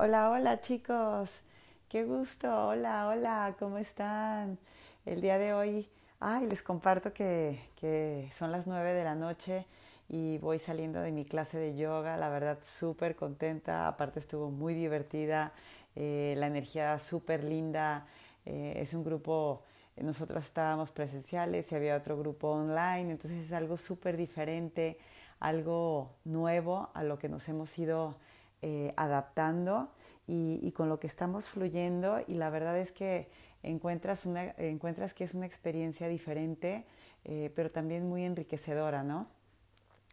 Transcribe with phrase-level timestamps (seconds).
[0.00, 1.40] Hola, hola chicos,
[1.88, 4.56] qué gusto, hola, hola, ¿cómo están?
[5.04, 5.88] El día de hoy,
[6.20, 9.66] ay, les comparto que, que son las nueve de la noche
[10.08, 14.72] y voy saliendo de mi clase de yoga, la verdad súper contenta, aparte estuvo muy
[14.72, 15.52] divertida,
[15.96, 18.06] eh, la energía súper linda,
[18.46, 19.64] eh, es un grupo,
[19.96, 24.96] nosotros estábamos presenciales y había otro grupo online, entonces es algo súper diferente,
[25.40, 28.14] algo nuevo a lo que nos hemos ido
[28.62, 29.88] eh, adaptando
[30.26, 33.28] y, con lo que estamos fluyendo y la verdad es que
[33.62, 36.84] encuentras, una, encuentras que es una experiencia diferente,
[37.24, 39.26] eh, pero también muy enriquecedora, ¿no?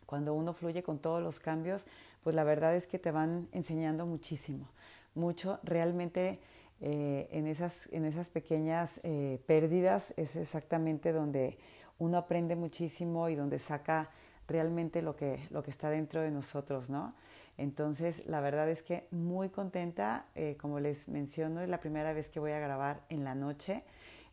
[0.06, 1.86] Cuando uno fluye con todos los cambios,
[2.24, 4.70] pues la verdad es que te van enseñando muchísimo,
[5.16, 6.40] mucho, realmente
[6.82, 9.02] eh, en, esas, en esas pequeñas
[9.48, 11.58] pérdidas es exactamente donde
[11.98, 14.10] uno aprende muchísimo y donde saca
[14.48, 17.16] realmente lo que, lo que está dentro de nosotros, ¿no?
[17.58, 22.30] Entonces, la verdad es que muy contenta, eh, como les menciono, es la primera vez
[22.30, 23.84] que voy a grabar en la noche.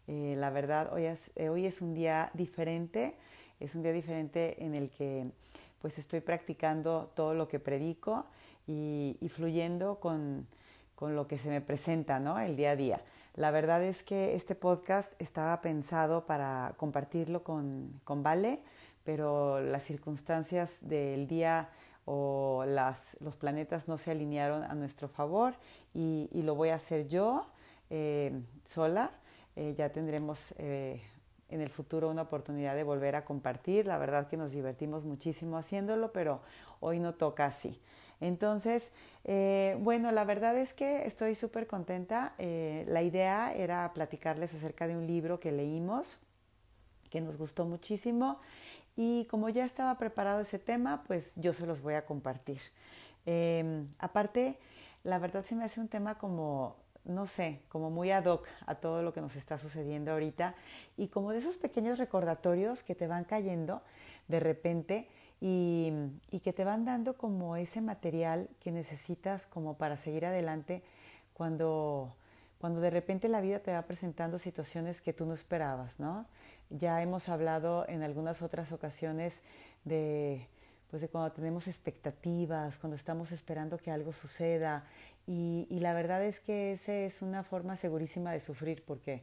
[0.09, 3.15] Eh, la verdad, hoy es, eh, hoy es un día diferente,
[3.61, 5.27] es un día diferente en el que
[5.81, 8.27] pues estoy practicando todo lo que predico
[8.67, 10.47] y, fluyendo con,
[10.95, 12.39] con, lo que se me presenta ¿no?
[12.39, 13.01] el día a día.
[13.35, 18.61] La verdad es que este podcast estaba pensado para compartirlo con, con Vale,
[19.05, 21.69] pero las circunstancias del día
[22.05, 25.55] o las, los planetas no se alinearon a nuestro favor
[25.95, 27.47] y, y lo voy a hacer yo
[27.95, 28.33] eh,
[28.65, 29.11] sola.
[29.55, 31.03] Eh, ya tendremos eh,
[31.51, 33.87] en el futuro una oportunidad de volver a compartir.
[33.87, 36.41] La verdad que nos divertimos muchísimo haciéndolo, pero
[36.81, 37.79] hoy no toca así.
[38.23, 38.93] Entonces,
[39.81, 42.35] bueno, la verdad es que estoy súper contenta.
[42.39, 46.21] la idea era platicarles acerca de un libro que leímos,
[47.11, 48.39] que nos gustó muchísimo
[48.97, 52.61] y como ya estaba preparado ese tema, pues yo se los voy a compartir.
[53.25, 54.59] Em, aparte,
[55.05, 58.75] la verdad se me hace un tema como, no sé, como muy ad hoc a
[58.77, 60.55] todo lo que nos está sucediendo ahorita
[60.97, 63.83] y como de esos pequeños recordatorios que te van cayendo
[64.29, 65.09] de repente
[65.41, 65.93] y,
[66.31, 70.83] y que te van dando como ese material que necesitas como para seguir adelante
[71.35, 72.15] cuando,
[72.61, 76.27] cuando de repente la vida te va presentando situaciones que tú no esperabas, ¿no?
[76.73, 79.43] Ya hemos hablado en algunas otras ocasiones
[79.85, 80.49] de,
[80.91, 84.85] pues de cuando tenemos expectativas, cuando estamos esperando que algo suceda
[85.27, 89.23] y, y, la verdad es que esa es una forma segurísima de sufrir porque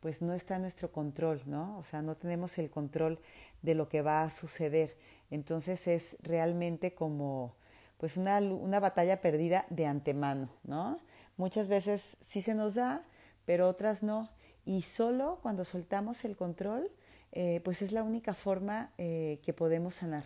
[0.00, 1.78] pues no está en nuestro control, ¿no?
[1.78, 3.20] O sea, no tenemos el control
[3.62, 4.96] de lo que va a suceder.
[5.30, 7.54] Entonces es realmente como
[7.98, 10.98] pues una, una batalla perdida de antemano, ¿no?
[11.36, 13.02] Muchas veces sí se nos da,
[13.44, 14.28] pero otras no.
[14.66, 16.90] Y solo cuando soltamos el control,
[17.30, 20.24] eh, pues es la única forma eh, que podemos sanar.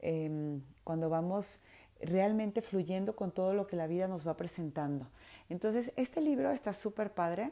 [0.00, 1.60] Em, cuando vamos
[2.00, 5.08] realmente fluyendo con todo lo que la vida nos va presentando.
[5.48, 7.50] Entonces, este libro está súper padre.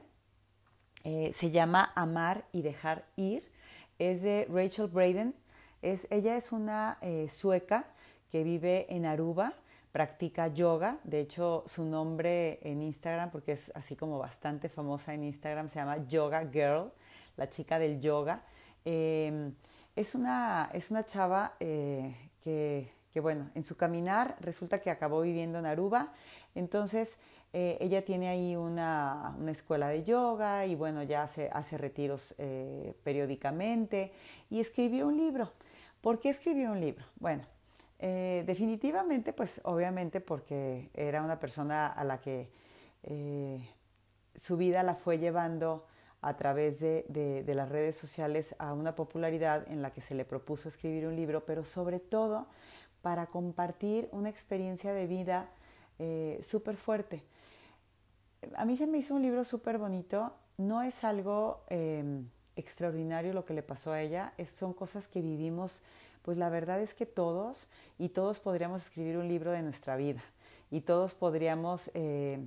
[1.03, 3.51] Eh, se llama Amar y Dejar Ir.
[3.99, 5.35] Es de Rachel Braden.
[5.83, 6.99] Es, ella es una
[7.31, 7.87] sueca
[8.31, 9.55] que vive en Aruba
[9.95, 10.99] practica yoga.
[11.05, 15.77] De hecho, su nombre en Instagram, porque es así como bastante famosa en Instagram, se
[15.77, 16.91] llama Yoga Girl,
[17.37, 18.43] la chica del yoga.
[18.85, 19.55] Em,
[19.95, 22.13] es, una, es una chava eh,
[22.43, 26.13] que, que, bueno, en su caminar resulta que acabó viviendo en Aruba.
[26.57, 27.17] Entonces,
[27.53, 32.35] eh, ella tiene ahí una, una, escuela de yoga y bueno, ya hace, hace retiros
[32.39, 34.13] eh, periódicamente
[34.51, 35.53] y escribió un libro.
[36.01, 37.05] ¿Por qué escribió un libro?
[37.21, 37.45] Bueno,
[37.99, 42.51] eh, definitivamente, pues obviamente porque era una persona a la que
[43.03, 43.69] eh,
[44.37, 45.87] su vida la fue llevando
[46.21, 50.69] a través de, las redes sociales a una popularidad en la que se le propuso
[50.69, 52.47] escribir un libro, pero sobre todo
[53.03, 55.51] para compartir una experiencia de vida
[55.99, 57.23] eh, súper fuerte.
[58.57, 62.27] A mí se me hizo un libro súper bonito, no es algo em,
[62.57, 65.83] extraordinario lo que le pasó a ella, son cosas que vivimos
[66.25, 67.69] pues la verdad es que todos
[67.99, 70.23] y todos podríamos escribir un libro de nuestra vida
[70.71, 72.39] y todos podríamos eh,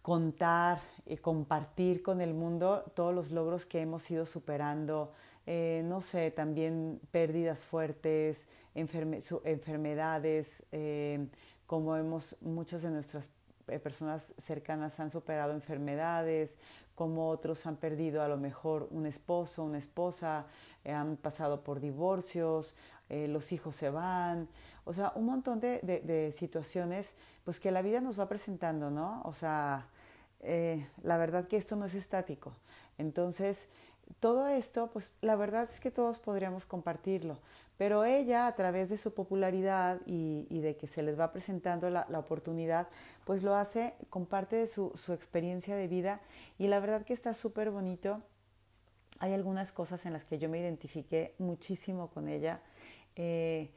[0.00, 5.12] contar y compartir con el mundo todos los logros que hemos ido superando,
[5.44, 11.26] eh, no sé, también pérdidas fuertes, enfermedades, eh,
[11.66, 13.28] como hemos, muchos de nuestras
[13.82, 16.56] personas cercanas han superado enfermedades,
[16.98, 20.46] como otros han perdido a lo mejor un esposo, una esposa,
[20.82, 22.74] eh, han pasado por divorcios,
[23.08, 24.48] eh, los hijos se van,
[24.84, 27.14] o sea, un montón de, situaciones
[27.44, 29.22] pues que la vida nos va presentando, ¿no?
[29.24, 29.86] O sea,
[30.40, 32.52] eh, la verdad que esto no es estático.
[32.98, 33.68] Entonces,
[34.20, 37.38] todo esto, pues la verdad es que todos podríamos compartirlo,
[37.76, 42.06] pero ella a través de su popularidad y, de que se les va presentando la,
[42.18, 42.88] oportunidad,
[43.24, 46.20] pues lo hace, comparte de su, su experiencia de vida
[46.58, 48.20] y la verdad que está súper bonito.
[49.20, 52.60] Hay algunas cosas en las que yo me identifiqué muchísimo con ella.
[53.16, 53.70] Eh,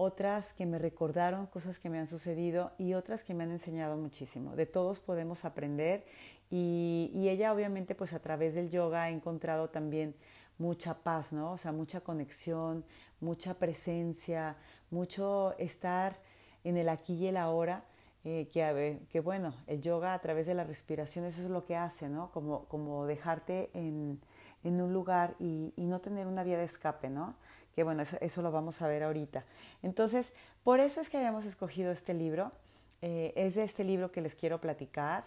[0.00, 3.96] otras que me recordaron cosas que me han sucedido y otras que me han enseñado
[3.96, 4.54] muchísimo.
[4.54, 6.04] De todos podemos aprender
[6.50, 10.14] y, ella obviamente pues a través del yoga ha encontrado también
[10.58, 11.52] mucha paz, ¿no?
[11.52, 12.84] O sea, mucha conexión,
[13.20, 14.56] mucha presencia,
[14.90, 16.18] mucho estar
[16.64, 17.84] en el aquí y el ahora.
[18.24, 21.76] Eh, que, que, bueno, el yoga a través de la respiración, eso es lo que
[21.76, 22.30] hace, ¿no?
[22.32, 24.20] Como, como dejarte en,
[24.64, 27.36] en un lugar y, y, no tener una vía de escape, ¿no?
[27.74, 29.44] Que bueno, eso, eso, lo vamos a ver ahorita.
[29.82, 30.32] Entonces,
[30.64, 32.52] por eso es que habíamos escogido este libro.
[33.00, 35.24] Eh, es de este libro que les quiero platicar.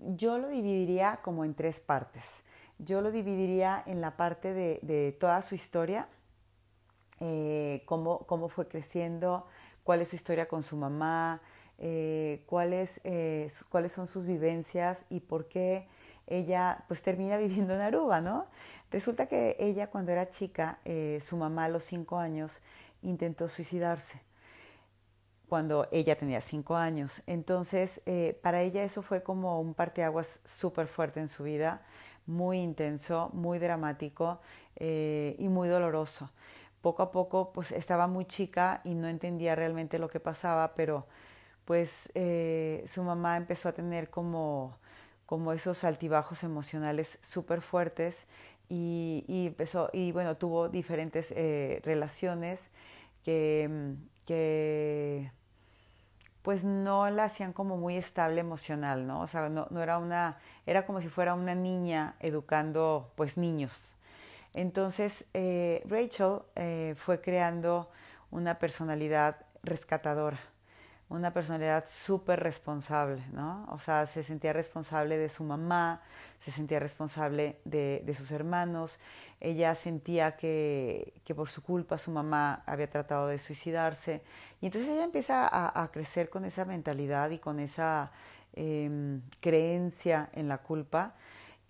[0.00, 2.24] Yo lo dividiría como en tres partes.
[2.78, 6.08] Yo lo dividiría en la parte de, toda su historia,
[7.20, 9.46] eh, cómo, cómo, fue creciendo,
[9.82, 11.42] cuál es su historia con su mamá,
[11.78, 15.88] eh, cuáles, eh, cuáles son sus vivencias y por qué
[16.28, 18.46] ella pues termina viviendo en Aruba, ¿no?
[18.92, 20.78] Resulta que ella cuando era chica,
[21.20, 22.60] su mamá a los cinco años
[23.02, 24.27] intentó suicidarse
[25.48, 27.22] cuando ella tenía cinco años.
[27.26, 31.82] Entonces, eh, para ella eso fue como un parteaguas súper fuerte en su vida,
[32.26, 34.40] muy intenso, muy dramático
[34.76, 36.30] eh, y muy doloroso.
[36.82, 41.06] Poco a poco, pues estaba muy chica y no entendía realmente lo que pasaba, pero
[41.64, 42.10] pues
[42.86, 44.78] su mamá empezó a tener como
[45.28, 48.24] como esos altibajos emocionales súper fuertes
[48.70, 52.70] y, empezó, y bueno, tuvo diferentes eh, relaciones
[53.24, 53.94] que,
[54.24, 55.30] que
[56.48, 59.20] pues no la hacían como muy estable emocional, ¿no?
[59.20, 63.92] O sea, no, era una, era como si fuera una niña educando pues niños.
[64.54, 67.90] Entonces eh, Rachel eh, fue creando
[68.30, 70.40] una personalidad rescatadora
[71.08, 73.66] una personalidad súper responsable, ¿no?
[73.70, 76.02] O sea, se sentía responsable de su mamá,
[76.40, 78.98] se sentía responsable de, de sus hermanos,
[79.40, 84.22] ella sentía que, que, por su culpa su mamá había tratado de suicidarse,
[84.60, 88.10] y entonces ella empieza a, a crecer con esa mentalidad y con esa
[88.54, 91.14] eh, creencia en la culpa,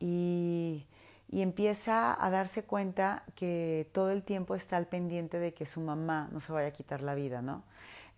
[0.00, 0.86] y,
[1.30, 5.80] y empieza a darse cuenta que todo el tiempo está al pendiente de que su
[5.80, 7.62] mamá no se vaya a quitar la vida, ¿no?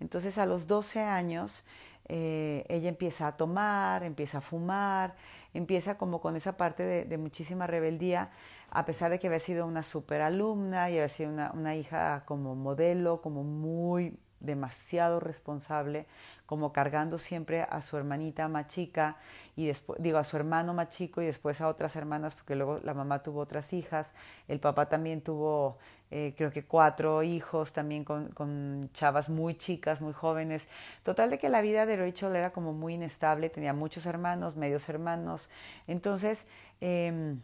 [0.00, 1.64] Entonces a los 12 años
[2.12, 5.14] eh, ella empieza a tomar, empieza a fumar,
[5.54, 8.30] empieza como con esa parte de, muchísima rebeldía,
[8.70, 12.56] a pesar de que había sido una super alumna y había sido una, hija como
[12.56, 16.06] modelo, como muy demasiado responsable,
[16.46, 19.16] como cargando siempre a su hermanita más chica
[19.54, 22.80] y después, digo, a su hermano más chico y después a otras hermanas, porque luego
[22.82, 24.14] la mamá tuvo otras hijas,
[24.48, 25.78] el papá también tuvo,
[26.10, 30.66] eh, creo que cuatro hijos, también con, con, chavas muy chicas, muy jóvenes.
[31.02, 34.88] Total de que la vida de Rachel era como muy inestable, tenía muchos hermanos, medios
[34.88, 35.48] hermanos.
[35.86, 36.46] Entonces,
[36.80, 37.36] eh,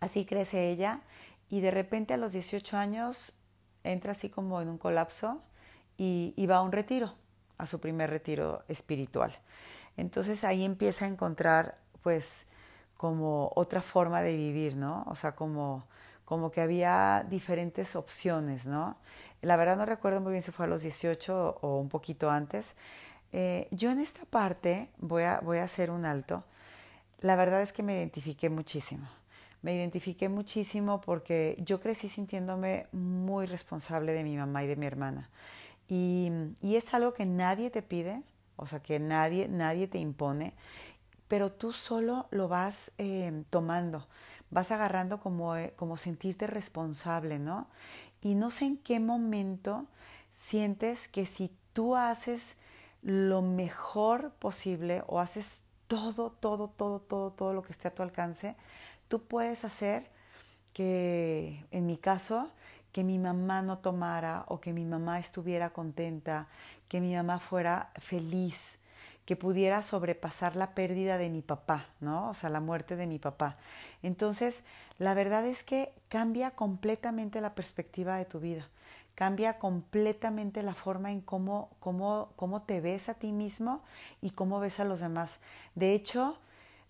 [0.00, 1.00] así crece ella
[1.48, 3.32] y de repente a los 18 años
[3.84, 5.42] entra así como en un colapso
[6.02, 7.14] y va a un retiro
[7.60, 9.32] a su primer retiro espiritual.
[9.96, 12.46] Entonces ahí empieza a encontrar pues
[12.96, 15.04] como otra forma de vivir, ¿no?
[15.06, 15.86] O sea, como,
[16.30, 18.96] como que había diferentes opciones, ¿no?
[19.42, 22.76] La verdad no recuerdo muy bien si fue a los 18 o un poquito antes.
[23.32, 26.44] Eh, yo en esta parte voy a, voy a hacer un alto.
[27.20, 29.08] La verdad es que me identifiqué muchísimo.
[29.62, 34.86] Me identifiqué muchísimo porque yo crecí sintiéndome muy responsable de mi mamá y de mi
[34.86, 35.30] hermana.
[35.88, 36.30] Y,
[36.62, 38.22] es algo que nadie te pide,
[38.54, 40.52] o sea, que nadie, nadie te impone,
[41.26, 44.06] pero tú solo lo vas eh, tomando,
[44.50, 47.68] vas agarrando como, eh, como sentirte responsable, ¿no?
[48.20, 49.86] Y no sé en qué momento
[50.32, 52.56] sientes que si tú haces
[53.02, 58.02] lo mejor posible o haces todo, todo, todo, todo, todo lo que esté a tu
[58.02, 58.56] alcance,
[59.08, 60.10] tú puedes hacer
[60.72, 62.50] que, en mi caso,
[62.92, 66.48] que mi mamá no tomara o que mi mamá estuviera contenta,
[66.88, 68.79] que mi mamá fuera feliz,
[69.30, 72.30] que pudiera sobrepasar la pérdida de mi papá, ¿no?
[72.30, 73.58] O sea, la muerte de mi papá.
[74.02, 74.64] Entonces,
[74.98, 78.66] la verdad es que cambia completamente la perspectiva de tu vida,
[79.14, 83.84] cambia completamente la forma en cómo, cómo, cómo te ves a ti mismo
[84.20, 85.38] y cómo ves a los demás.
[85.76, 86.36] De hecho,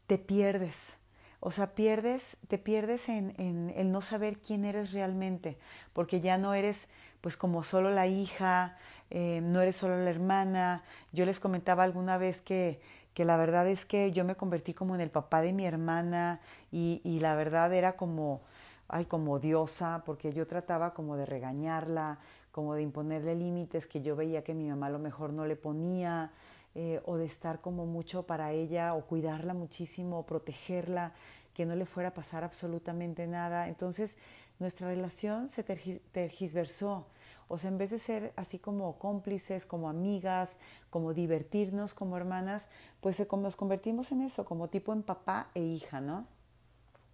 [0.06, 0.97] te pierdes,
[1.40, 5.59] o sea, pierdes, te pierdes en, en, el no saber quién eres realmente,
[5.92, 6.88] porque ya no eres
[7.20, 8.78] pues como solo la hija,
[9.11, 10.83] eh, no eres solo la hermana.
[11.12, 12.81] Yo les comentaba alguna vez que,
[13.14, 16.40] que la verdad es que yo me convertí como en el papá de mi hermana
[16.73, 18.40] y, y la verdad era como,
[18.88, 22.19] ay, como diosa, porque yo trataba como de regañarla,
[22.52, 25.57] como de imponerle límites que yo veía que mi mamá a lo mejor no le
[25.57, 26.31] ponía,
[26.75, 31.12] eh, o de estar como mucho para ella, o cuidarla muchísimo, o protegerla,
[31.55, 33.69] que no le fuera a pasar absolutamente nada.
[33.69, 34.17] Entonces
[34.59, 37.07] nuestra relación se tergiversó.
[37.50, 40.57] O sea, en vez de ser así como cómplices, como amigas,
[40.88, 42.69] como divertirnos como hermanas,
[43.00, 46.28] pues nos convertimos en eso, como tipo en papá e hija, ¿no?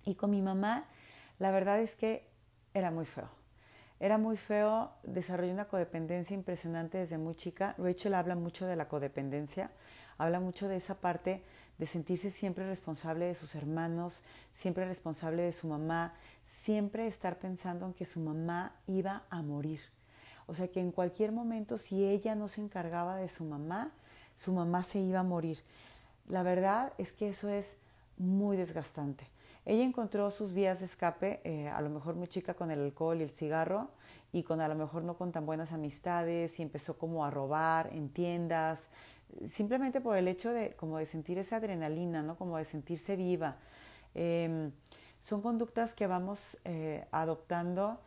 [0.05, 0.85] Y con mi mamá,
[1.39, 2.29] la verdad es que
[2.75, 3.31] era muy feo.
[3.99, 7.75] Era muy feo, desarrollé una codependencia impresionante desde muy chica.
[7.79, 9.71] Rachel habla mucho de la codependencia,
[10.19, 11.43] habla mucho de esa parte
[11.79, 16.13] de sentirse siempre responsable de sus hermanos, siempre responsable de su mamá,
[16.45, 19.96] siempre estar pensando en que su mamá iba a morir.
[20.47, 23.91] O sea que en cualquier momento, si ella no se encargaba de su mamá,
[24.37, 25.59] su mamá se iba a morir.
[26.29, 27.77] La verdad es que eso es
[28.19, 29.29] muy desgastante.
[29.65, 33.19] Ella encontró sus vías de escape, eh, a lo mejor muy chica con el alcohol
[33.21, 33.91] y el cigarro,
[34.33, 37.93] y con a lo mejor no con tan buenas amistades, y empezó como a robar
[37.93, 38.89] en tiendas,
[39.49, 42.37] simplemente por el hecho de como de sentir esa adrenalina, ¿no?
[42.37, 43.57] Como de sentirse viva.
[44.15, 44.71] Em,
[45.21, 47.99] son conductas que vamos eh, adoptando,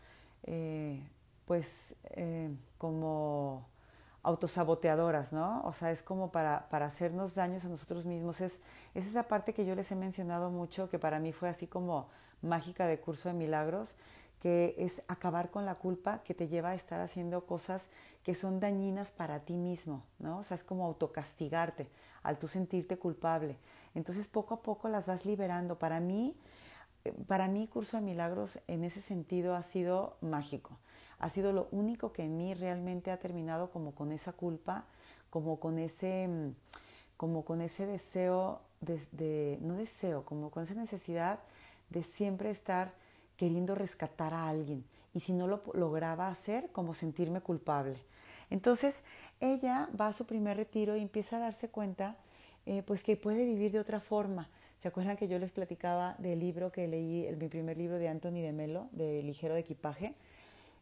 [1.55, 3.67] eh, pues como
[4.23, 5.61] autosaboteadoras, ¿no?
[5.63, 8.41] O sea, es como para, para, hacernos daños a nosotros mismos.
[8.41, 8.59] Es,
[8.93, 12.07] es esa parte que yo les he mencionado mucho, que para mí fue así como
[12.41, 13.95] mágica de curso de milagros,
[14.41, 17.89] que es acabar con la culpa que te lleva a estar haciendo cosas
[18.23, 20.39] que son dañinas para ti mismo, ¿no?
[20.39, 21.87] O sea, es como autocastigarte
[22.23, 23.57] al tú sentirte culpable.
[23.95, 25.79] Entonces, poco a poco las vas liberando.
[25.79, 26.35] Para mí,
[27.05, 30.77] eh, para mí, curso de milagros en ese sentido ha sido mágico
[31.19, 34.85] ha sido lo único que en mí realmente ha terminado como con esa culpa,
[35.29, 36.55] como con ese, mm,
[37.17, 41.39] como con ese deseo, de, no deseo, como con esa necesidad
[41.89, 42.93] de siempre estar
[43.35, 47.97] queriendo rescatar a alguien y si no lo lograba hacer, como sentirme culpable.
[48.49, 49.03] Entonces
[49.39, 52.15] ella va a su primer retiro y empieza a darse cuenta
[52.65, 54.49] eh, pues que puede vivir de otra forma.
[54.81, 58.07] ¿Se acuerdan que yo les platicaba del libro que leí, el, mi primer libro de
[58.07, 60.15] Anthony de Melo, de Ligero de Equipaje?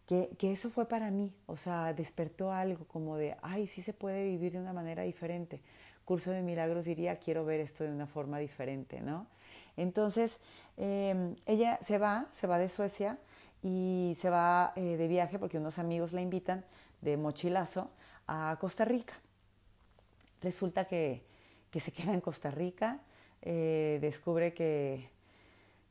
[0.07, 4.23] Que, eso fue para mí, o sea, despertó algo como de, ay, sí se puede
[4.23, 5.61] vivir de una manera diferente.
[6.05, 9.27] Curso de Milagros diría, quiero ver esto de una forma diferente, ¿no?
[9.75, 10.39] Entonces,
[10.77, 13.19] em, ella se va, se va de Suecia
[13.61, 16.63] y se va eh, de viaje porque unos amigos la invitan
[17.01, 17.91] de mochilazo
[18.27, 19.13] a Costa Rica.
[20.41, 21.25] Resulta que,
[21.69, 23.01] que se queda en Costa Rica,
[23.41, 25.09] eh, descubre que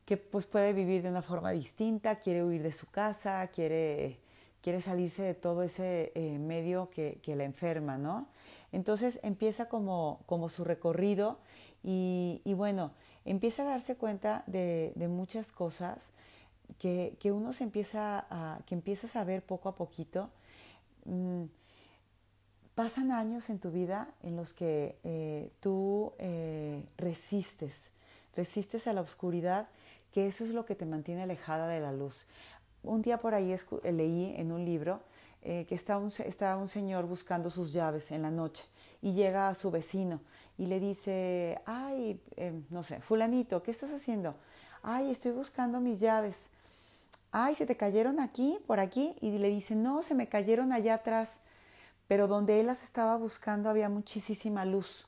[0.07, 4.21] que pues puede vivir de una forma distinta, quiere huir de su casa, quiere,
[4.63, 8.29] quiere salirse de todo ese eh, medio que, la enferma, ¿no?
[8.71, 11.41] Entonces empieza como, como su recorrido
[11.83, 12.93] y, bueno,
[13.25, 16.11] empieza a darse cuenta de, muchas cosas
[16.79, 20.31] que, uno se empieza a, que empiezas a ver poco a poquito.
[21.05, 21.45] Mm,
[22.77, 27.91] pasan años en tu vida en los que eh, tú eh, resistes,
[28.37, 29.69] resistes a la oscuridad
[30.17, 32.25] que eso es lo que te mantiene alejada de la luz.
[32.83, 33.55] Un día por ahí
[33.85, 35.01] leí en un libro
[35.43, 36.11] eh, que está un,
[36.59, 38.65] un señor buscando sus llaves en la noche
[39.03, 40.23] y llega a su vecino
[40.57, 44.35] y le dice, ay, em, no sé, fulanito, ¿qué estás haciendo?
[44.83, 46.49] Ay, estoy buscando mis llaves.
[47.31, 49.17] Ay, ¿se te cayeron aquí, por aquí?
[49.21, 51.41] Y le dice, no, se me cayeron allá atrás.
[52.09, 55.07] Pero donde él las estaba buscando había muchísima luz.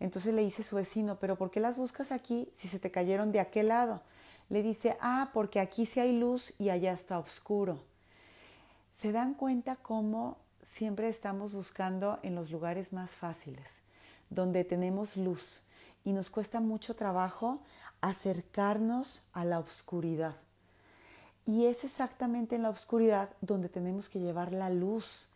[0.00, 3.30] Entonces le dice su vecino, pero ¿por qué las buscas aquí si se te cayeron
[3.30, 4.02] de aquel lado?
[4.50, 7.78] Le dice, ah, porque aquí sí hay luz y allá está oscuro.
[8.98, 10.36] ¿Se dan cuenta cómo
[10.72, 13.70] siempre estamos buscando en los lugares más fáciles,
[14.28, 15.62] donde tenemos luz
[16.04, 17.60] y nos cuesta mucho trabajo
[18.00, 20.34] acercarnos a la oscuridad?
[21.46, 25.28] Y es exactamente en la oscuridad donde tenemos que llevar la luz,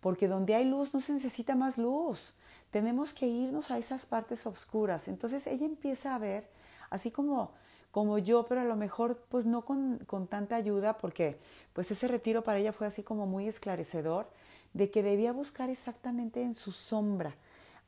[0.00, 2.34] porque donde hay luz no se necesita más luz.
[2.72, 5.08] Tenemos que irnos a esas partes oscuras.
[5.08, 6.48] Entonces ella empieza a ver,
[6.90, 7.52] así como
[7.96, 11.38] como yo, pero a lo mejor pues no con, tanta ayuda porque
[11.72, 14.28] pues ese retiro para ella fue así como muy esclarecedor
[14.74, 17.34] de que debía buscar exactamente en su sombra.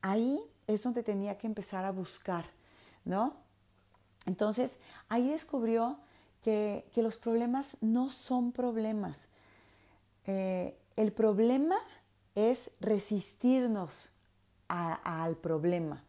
[0.00, 2.46] Ahí es donde tenía que empezar a buscar,
[3.04, 3.34] ¿no?
[4.24, 4.78] Entonces
[5.10, 5.98] ahí descubrió
[6.42, 9.28] que, los problemas no son problemas.
[10.24, 11.76] Eh, el problema
[12.34, 14.08] es resistirnos
[14.68, 16.02] al problema.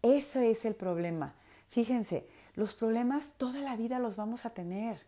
[0.00, 1.34] Ese es el problema.
[1.70, 5.00] Fíjense, los problemas toda la vida los vamos a tener.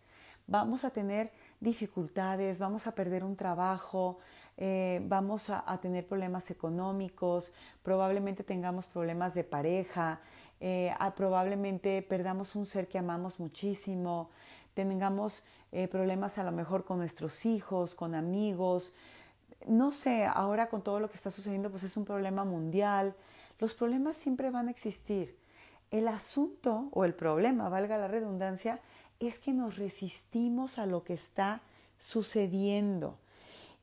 [0.47, 4.19] Vamos a tener dificultades, vamos a perder un trabajo,
[4.59, 7.51] eh, vamos a, tener problemas económicos,
[7.83, 10.21] probablemente tengamos problemas de pareja,
[10.61, 14.29] eh, probablemente perdamos un ser que amamos muchísimo,
[14.75, 18.93] tengamos eh, problemas a lo mejor con nuestros hijos, con amigos.
[19.67, 23.15] No sé, ahora con todo lo que está sucediendo, pues es un problema mundial.
[23.59, 25.39] Los problemas siempre van a existir.
[25.95, 28.81] El asunto o el problema, valga la redundancia,
[29.21, 31.61] es que nos resistimos a lo que está
[32.01, 33.17] sucediendo.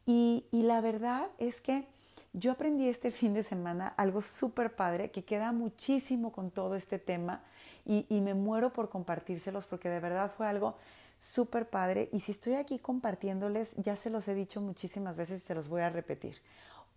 [0.06, 1.88] Y, la verdad es que
[2.34, 7.00] yo aprendí este fin de semana algo súper padre que queda muchísimo con todo este
[7.00, 7.46] tema
[7.86, 10.76] y, y, me muero por compartírselos porque de verdad fue algo
[11.22, 15.48] súper padre y si estoy aquí compartiéndoles ya se los he dicho muchísimas veces y
[15.48, 16.42] se los voy a repetir.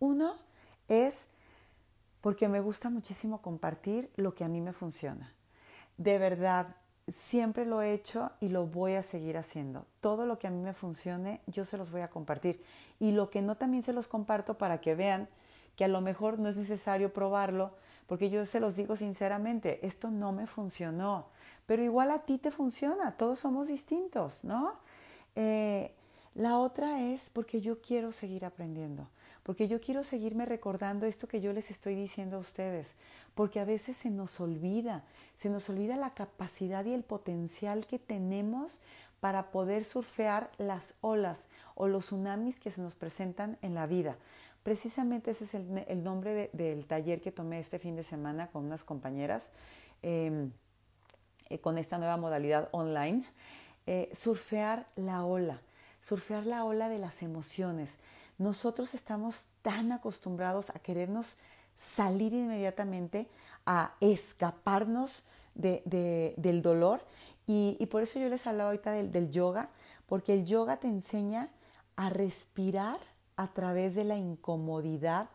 [0.01, 0.35] Uno
[0.89, 1.29] es
[2.25, 5.35] porque me gusta muchísimo compartir lo que a mí me funciona.
[5.99, 6.75] De verdad,
[7.15, 9.85] siempre lo he hecho y lo voy a seguir haciendo.
[10.01, 12.65] Todo lo que a mí me funcione, yo se los voy a compartir.
[12.99, 15.29] Y lo que no, también se los comparto para que vean
[15.77, 17.73] que a lo mejor no es necesario probarlo,
[18.07, 21.27] porque yo se los digo sinceramente, esto no me funcionó,
[21.67, 24.77] pero igual a ti te funciona, todos somos distintos, ¿no?
[25.37, 25.93] Eh,
[26.35, 29.11] la otra es porque yo quiero seguir aprendiendo,
[29.45, 32.89] porque yo quiero seguirme recordando esto que yo les estoy diciendo a ustedes,
[33.35, 35.05] porque a veces se nos olvida,
[35.39, 38.81] se nos olvida la capacidad y el potencial que tenemos
[39.21, 44.17] para poder surfear las olas o los tsunamis que se nos presentan en la vida.
[44.63, 48.83] Precisamente ese es el, nombre del taller que tomé este fin de semana con unas
[48.83, 49.51] compañeras
[50.03, 50.53] em,
[51.51, 53.25] eh, con esta nueva modalidad online.
[53.87, 55.61] Eh, surfear la ola,
[56.01, 57.99] surfear la ola de las emociones.
[58.39, 61.39] Nosotros estamos tan acostumbrados a querernos
[61.77, 63.29] salir inmediatamente,
[63.67, 65.25] a escaparnos
[65.55, 67.05] del dolor.
[67.47, 69.69] Y, por eso yo les hablaba ahorita del, yoga,
[70.07, 71.51] porque el yoga te enseña
[71.97, 72.99] a respirar
[73.37, 75.29] a través de la incomodidad,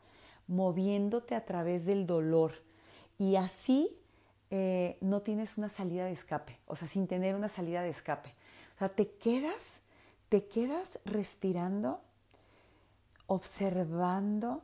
[0.48, 2.53] moviéndote a través del dolor.
[3.18, 3.96] Y así
[4.50, 8.34] eh, no tienes una salida de escape, o sea, sin tener una salida de escape.
[8.75, 9.82] O sea, te quedas,
[10.29, 12.01] te quedas respirando,
[13.29, 14.63] observando,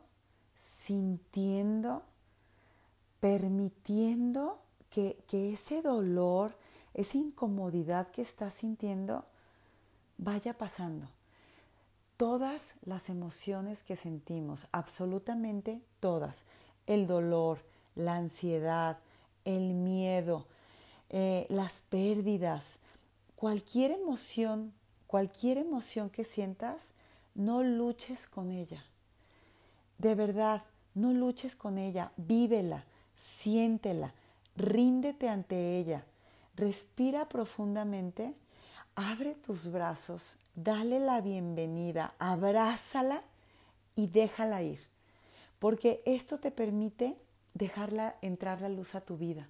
[0.56, 2.02] sintiendo,
[3.20, 6.52] permitiendo que, ese dolor,
[6.92, 9.24] esa incomodidad que estás sintiendo,
[10.18, 11.08] vaya pasando.
[12.16, 16.42] Todas las emociones que sentimos, absolutamente todas,
[16.88, 17.60] el dolor,
[17.94, 18.98] la ansiedad,
[19.44, 20.48] el miedo,
[21.10, 22.80] eh, las pérdidas,
[23.36, 24.72] cualquier emoción,
[25.06, 26.94] cualquier emoción que sientas,
[27.36, 28.84] no luches con ella.
[29.98, 32.84] De verdad, no luches con ella, vívela,
[33.16, 34.14] siéntela,
[34.56, 36.04] ríndete ante ella,
[36.54, 38.34] respira profundamente,
[38.94, 43.22] abre tus brazos, dale la bienvenida, abrázala
[43.94, 44.80] y déjala ir,
[45.58, 47.16] porque esto te permite
[47.52, 49.48] dejarla entrar la luz a tu vida.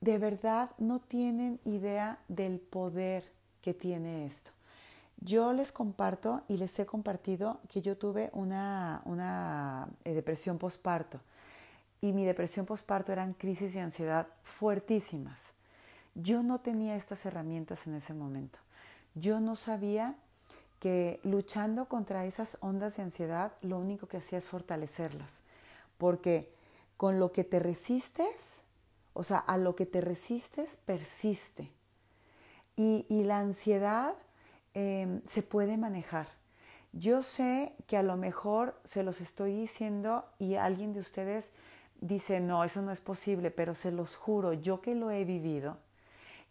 [0.00, 4.55] De verdad no tienen idea del poder que tiene esto.
[5.20, 11.20] Yo les comparto y les he compartido que yo tuve una, una eh, depresión postparto
[12.00, 15.38] y mi depresión postparto eran crisis de ansiedad fuertísimas.
[16.14, 18.58] Yo no tenía estas herramientas en ese momento.
[19.14, 20.14] Yo no sabía
[20.78, 25.30] que luchando contra esas ondas de ansiedad lo único que hacía es fortalecerlas,
[25.98, 26.52] porque
[26.96, 28.62] con lo que te resistes,
[29.14, 31.70] o sea, a lo que te resistes persiste.
[32.76, 34.14] Y, y la ansiedad
[34.78, 36.28] Em, se puede manejar.
[36.92, 41.50] Yo sé que a lo mejor se los estoy diciendo y alguien de ustedes
[42.02, 45.78] dice, no, eso no es posible, pero se los juro, yo que lo he vivido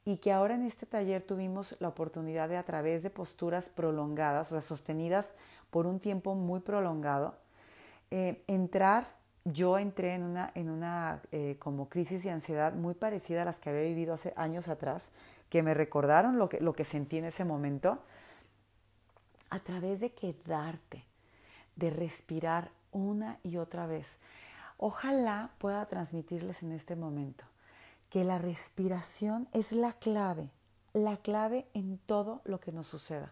[0.06, 4.48] y que ahora en este taller tuvimos la oportunidad de a través de posturas prolongadas,
[4.48, 5.36] o sea, sostenidas
[5.70, 7.36] por un tiempo muy prolongado,
[8.10, 9.06] eh, entrar,
[9.44, 13.60] yo entré en una, en una eh, como crisis de ansiedad muy parecida a las
[13.60, 15.12] que había vivido hace años atrás,
[15.48, 18.00] que me recordaron lo que, lo que sentí en ese momento,
[19.50, 21.06] a través de quedarte,
[21.76, 24.08] de respirar una y otra vez.
[24.78, 27.46] Ojalá pueda transmitirles en este momento
[28.10, 30.50] que la respiración es la clave,
[30.94, 33.32] la clave en todo lo que nos suceda.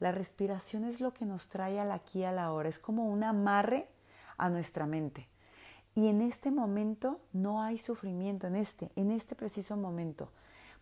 [0.00, 3.24] La respiración es lo que nos trae al aquí a la hora, es como un
[3.24, 3.88] amarre
[4.36, 5.28] a nuestra mente.
[5.94, 10.30] Y en este momento no hay sufrimiento, en este, en este preciso momento.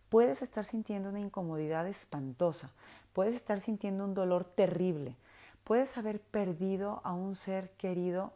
[0.09, 2.71] Puedes estar sintiendo una incomodidad espantosa,
[3.15, 5.15] puedes estar sintiendo un dolor terrible,
[5.63, 8.33] puedes haber perdido a un ser querido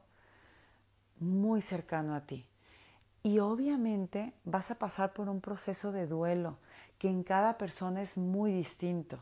[1.20, 2.46] muy cercano a ti.
[3.22, 6.58] Y obviamente vas a pasar por un proceso de duelo
[6.98, 9.20] que en cada persona es muy distinto.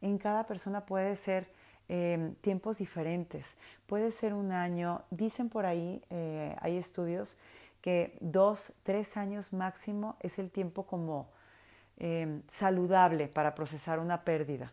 [0.00, 1.50] En cada persona puede ser
[1.88, 3.46] em, tiempos diferentes,
[3.86, 7.36] puede ser un año, dicen por ahí, eh, hay estudios
[7.80, 11.28] que dos, tres años máximo es el tiempo como
[11.96, 14.72] em, saludable para procesar una pérdida.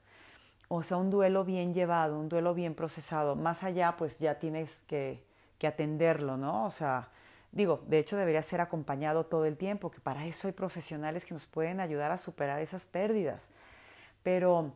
[0.74, 3.36] O sea, un duelo bien llevado, un duelo bien procesado.
[3.36, 5.22] Más allá, pues ya tienes que,
[5.68, 6.66] atenderlo, ¿no?
[6.66, 7.10] O sea,
[7.52, 11.34] digo, de hecho debería ser acompañado todo el tiempo, que para eso hay profesionales que
[11.34, 13.50] nos pueden ayudar a superar esas pérdidas.
[14.24, 14.74] Pero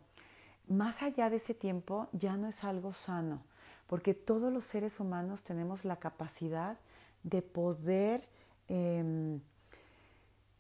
[0.68, 3.42] más allá de ese tiempo ya no es algo sano,
[3.88, 6.78] porque todos los seres humanos tenemos la capacidad
[7.24, 8.22] de poder
[8.68, 9.40] em,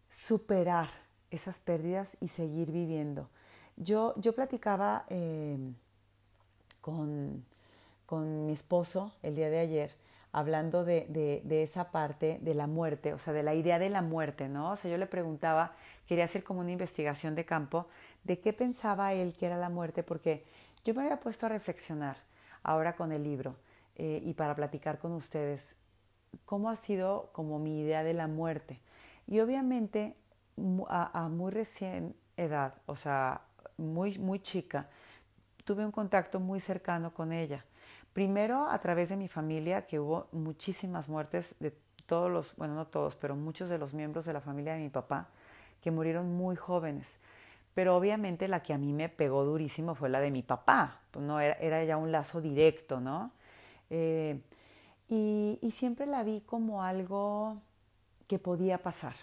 [0.09, 3.29] superar esas pérdidas y seguir viviendo.
[3.77, 5.75] Yo, yo platicaba em,
[6.81, 7.45] con,
[8.05, 11.07] con mi esposo el día de ayer hablando de,
[11.45, 14.71] de, esa parte de la muerte, o sea, de la idea de la muerte, ¿no?
[14.71, 15.71] O sea, yo le preguntaba,
[16.07, 17.87] quería hacer como una investigación de campo
[18.25, 20.43] de qué pensaba él que era la muerte, porque
[20.83, 22.17] yo me había puesto a reflexionar
[22.63, 23.55] ahora con el libro
[23.95, 25.77] eh, y para platicar con ustedes
[26.43, 28.81] cómo ha sido como mi idea de la muerte.
[29.27, 30.17] Y obviamente
[30.87, 33.41] a, muy recién edad, o sea,
[33.77, 34.89] muy, muy chica,
[35.63, 37.65] tuve un contacto muy cercano con ella.
[38.13, 42.87] Primero a través de mi familia, que hubo muchísimas muertes de todos los, bueno, no
[42.87, 45.27] todos, pero muchos de los miembros de la familia de mi papá,
[45.81, 47.07] que murieron muy jóvenes.
[47.73, 51.25] Pero obviamente la que a mí me pegó durísimo fue la de mi papá, pues
[51.25, 53.31] no era, ya un lazo directo, ¿no?
[53.89, 54.39] Eh,
[55.07, 57.61] y siempre la vi como algo
[58.27, 59.15] que podía pasar,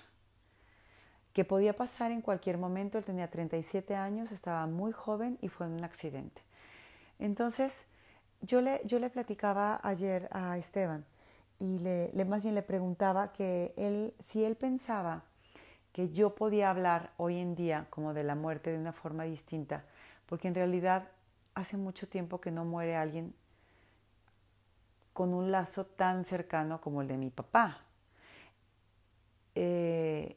[1.32, 2.98] que podía pasar en cualquier momento.
[2.98, 6.42] Él tenía 37 años, estaba muy joven y fue en un accidente.
[7.18, 7.86] Entonces,
[8.40, 11.04] yo le, yo le platicaba ayer a Esteban
[11.58, 15.22] y le, más bien le preguntaba que él, si él pensaba
[15.92, 19.84] que yo podía hablar hoy en día como de la muerte de una forma distinta,
[20.26, 21.08] porque en realidad
[21.54, 23.32] hace mucho tiempo que no muere alguien
[25.12, 27.78] con un lazo tan cercano como el de mi papá.
[29.54, 30.36] Eh,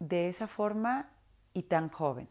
[0.00, 1.08] de esa forma
[1.54, 2.28] y tan joven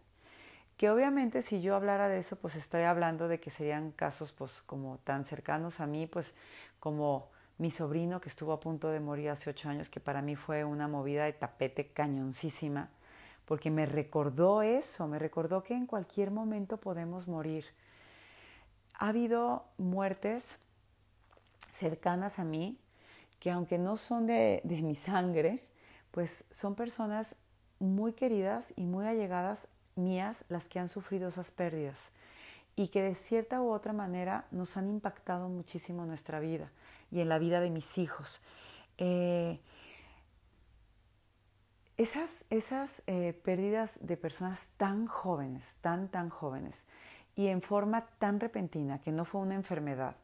[0.79, 4.61] que obviamente si yo hablara de eso, pues estoy hablando de que serían casos pues
[4.65, 6.33] como tan cercanos a mí, pues
[6.79, 7.27] como
[7.57, 10.63] mi sobrino que estuvo a punto de morir hace ocho años, que para mí fue
[10.63, 12.87] una movida de tapete cañoncísima,
[13.43, 17.65] porque me recordó eso, me recordó que en cualquier momento podemos morir.
[18.93, 20.59] Ha habido muertes
[21.73, 22.79] cercanas a mí,
[23.41, 25.61] que aunque no son de, de mi sangre,
[26.11, 27.35] pues son personas
[27.79, 31.97] muy queridas y muy allegadas mías las que han sufrido esas pérdidas
[32.75, 36.71] y que de cierta u otra manera nos han impactado muchísimo en nuestra vida
[37.11, 38.41] y en la vida de mis hijos.
[38.97, 39.59] Eh,
[41.97, 46.75] esas esas eh, pérdidas de personas tan jóvenes, tan, tan jóvenes,
[47.35, 50.15] y en forma tan repentina, que no fue una enfermedad,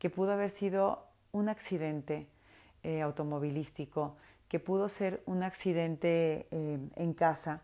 [0.00, 2.26] que pudo haber sido un accidente
[2.82, 4.16] eh, automovilístico,
[4.50, 7.62] que pudo ser un accidente en casa,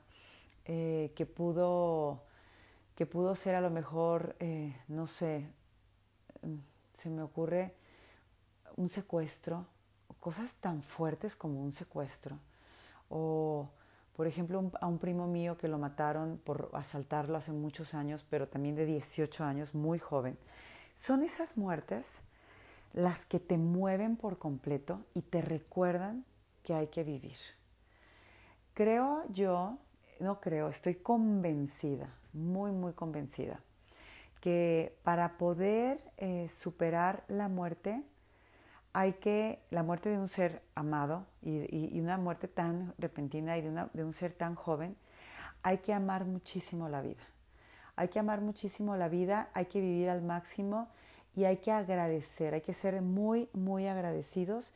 [0.68, 2.22] eh, que, pudo,
[2.96, 5.48] que pudo ser a lo mejor, eh, no sé,
[6.42, 6.56] mm,
[7.02, 7.74] se me ocurre
[8.76, 9.66] un secuestro,
[10.18, 12.38] cosas tan fuertes como un secuestro.
[13.08, 13.68] O,
[14.16, 18.48] por ejemplo, a un primo mío que lo mataron por asaltarlo hace muchos años, pero
[18.48, 20.36] también de 18 años, muy joven.
[20.96, 22.20] Son esas muertes
[22.92, 26.24] las que te mueven por completo y te recuerdan
[26.66, 27.38] que hay que vivir.
[28.74, 29.78] Creo yo
[30.18, 33.60] no creo, estoy convencida, muy, muy convencida,
[34.40, 38.02] que para poder eh, superar la muerte,
[38.92, 43.86] hay que, la muerte de un ser amado y, una muerte tan repentina y de,
[43.92, 44.96] de un ser tan joven,
[45.62, 47.22] hay que amar muchísimo la vida.
[47.94, 50.88] Hay que amar muchísimo la vida, hay que vivir al máximo
[51.34, 54.72] y hay que agradecer, hay que ser muy, muy agradecidos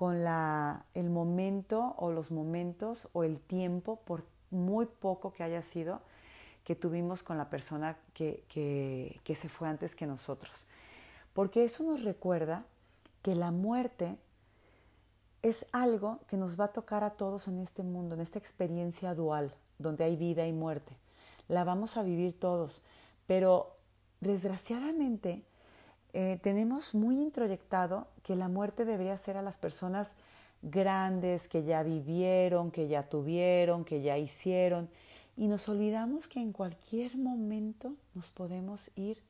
[0.00, 5.60] con la, el momento o los momentos o el tiempo por muy poco que haya
[5.60, 6.00] sido
[6.64, 10.64] que tuvimos con la persona que, que, se fue antes que nosotros.
[11.34, 12.64] Porque eso nos recuerda
[13.20, 14.16] que la muerte
[15.42, 19.14] es algo que nos va a tocar a todos en este mundo, en esta experiencia
[19.14, 20.96] dual, donde hay vida y muerte.
[21.46, 22.80] La vamos a vivir todos,
[23.26, 23.76] pero
[24.22, 25.44] desgraciadamente
[26.12, 30.14] eh, tenemos muy introyectado que la muerte debería ser a las personas
[30.62, 34.88] grandes que ya vivieron, que ya tuvieron, que ya hicieron,
[35.36, 39.22] y nos olvidamos que en cualquier momento nos podemos ir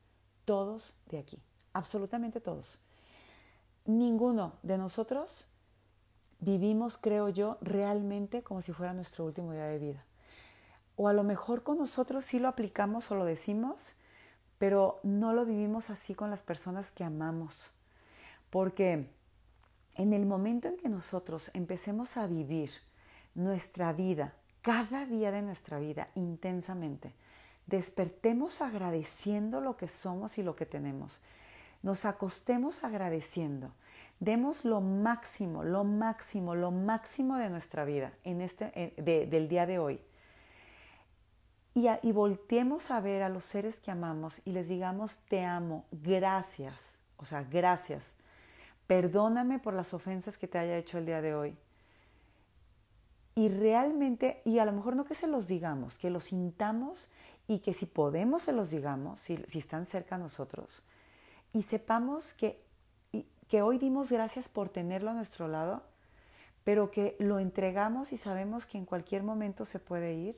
[0.44, 1.38] todos de aquí,
[1.72, 2.78] absolutamente todos.
[3.84, 5.46] Ninguno de nosotros
[6.40, 10.04] vivimos, creo yo, realmente como si fuera nuestro último día de vida.
[10.96, 13.94] O a lo mejor con nosotros sí lo aplicamos o lo decimos,
[14.60, 17.70] pero no lo vivimos así con las personas que amamos.
[18.50, 19.08] Porque
[19.94, 22.70] en el momento en que nosotros empecemos a vivir
[23.34, 27.14] nuestra vida cada día de nuestra vida intensamente.
[27.64, 31.20] Despertemos agradeciendo lo que somos y lo que tenemos.
[31.82, 33.72] Nos acostemos agradeciendo.
[34.18, 39.78] Demos lo máximo, lo máximo, lo máximo de nuestra vida en este, del día de
[39.78, 40.00] hoy.
[41.74, 45.84] Y, y volteemos a ver a los seres que amamos y les digamos, te amo,
[45.92, 48.02] gracias, o sea, gracias.
[48.86, 51.56] Perdóname por las ofensas que te haya hecho el día de hoy.
[53.36, 57.08] Y realmente, y a lo mejor no que se los digamos, que los sintamos
[57.46, 60.82] y que si podemos se los digamos, si, si están cerca a nosotros,
[61.52, 62.62] y sepamos que,
[63.48, 65.82] que hoy dimos gracias por tenerlo a nuestro lado,
[66.64, 70.36] pero que lo entregamos y sabemos que en cualquier momento se puede ir,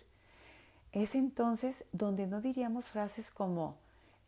[0.93, 3.77] es entonces donde no diríamos frases como,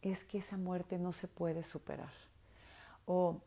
[0.03, 2.13] es que esa muerte no se puede superar,
[3.07, 3.41] o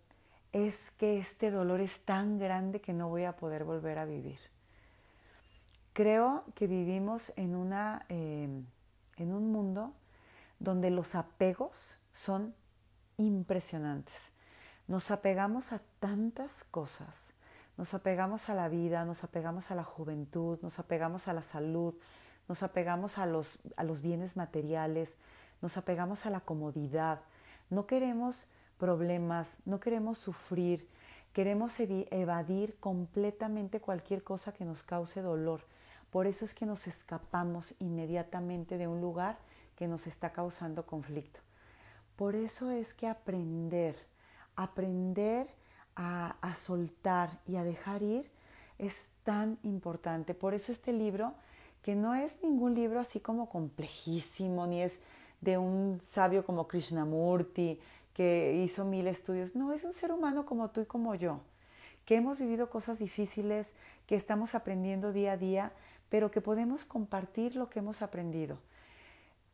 [0.54, 4.40] es que este dolor es tan grande que no voy a poder volver a vivir.
[5.94, 8.66] Creo que vivimos en, una, em,
[9.18, 9.94] en un mundo
[10.60, 12.54] donde los apegos son
[13.18, 14.16] impresionantes.
[14.88, 17.34] Nos apegamos a tantas cosas.
[17.78, 21.94] Nos apegamos a la vida, nos apegamos a la juventud, nos apegamos a la salud,
[22.48, 25.16] nos apegamos a los, a los bienes materiales,
[25.62, 27.22] nos apegamos a la comodidad.
[27.70, 30.88] No queremos problemas, no queremos sufrir,
[31.34, 35.62] queremos evadir completamente cualquier cosa que nos cause dolor
[36.12, 39.38] por eso es que nos escapamos inmediatamente de un lugar
[39.76, 41.40] que nos está causando conflicto.
[42.16, 43.96] Por eso es que aprender,
[44.56, 45.48] aprender
[45.96, 48.32] a, soltar y a dejar ir
[48.78, 50.34] es tan importante.
[50.34, 51.34] Por eso este libro,
[51.88, 55.00] que no es ningún libro así como complejísimo, ni es
[55.40, 57.80] de un sabio como Krishnamurti,
[58.14, 59.56] que hizo mil estudios.
[59.56, 61.40] No, es un ser humano como tú y como yo,
[62.04, 63.72] que hemos vivido cosas difíciles,
[64.06, 65.72] que estamos aprendiendo día a día,
[66.10, 68.58] pero que podemos compartir lo que hemos aprendido.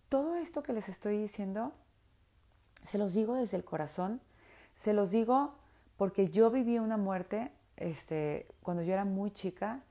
[0.09, 1.71] Todo esto que les estoy diciendo,
[2.81, 4.21] se los digo desde el corazón,
[4.73, 5.53] se los digo
[5.97, 9.83] porque yo viví una muerte este, cuando yo era muy chica,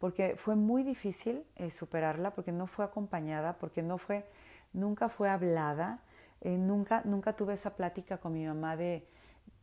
[0.00, 4.24] porque fue muy difícil eh, superarla, porque no fue acompañada, porque no fue,
[4.72, 6.00] nunca fue hablada,
[6.40, 9.06] eh, nunca, nunca tuve esa plática con mi mamá de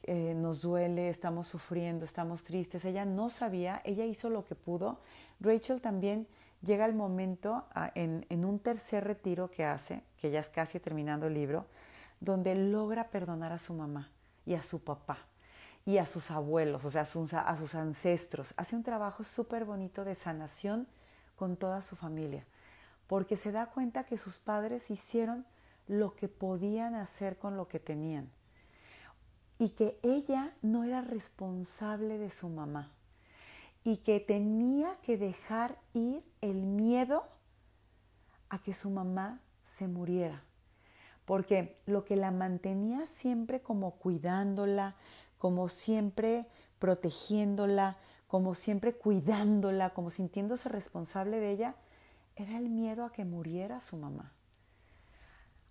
[0.03, 2.85] eh, nos duele, estamos sufriendo, estamos tristes.
[2.85, 4.99] Ella no sabía, ella hizo lo que pudo.
[5.39, 6.27] Rachel también
[6.61, 11.27] llega el momento ah, en, un tercer retiro que hace, que ya es casi terminando
[11.27, 11.65] el libro,
[12.19, 14.11] donde logra perdonar a su mamá
[14.45, 15.26] y a su papá
[15.87, 18.53] y a sus abuelos, o sea, a sus, a sus ancestros.
[18.57, 20.85] Hace un trabajo súper bonito de sanación
[21.37, 22.45] con toda su familia,
[23.07, 25.45] porque se da cuenta que sus padres hicieron
[25.87, 28.29] lo que podían hacer con lo que tenían
[29.59, 32.91] y que ella no era responsable de su mamá
[33.85, 37.23] y que tenía que dejar ir el miedo
[38.49, 40.43] a que su mamá se muriera.
[41.23, 44.95] Porque lo que la mantenía siempre como cuidándola,
[45.37, 46.45] como siempre
[46.79, 47.97] protegiéndola,
[48.27, 51.75] como siempre cuidándola, como sintiéndose responsable de ella,
[52.35, 54.33] era el miedo a que muriera su mamá.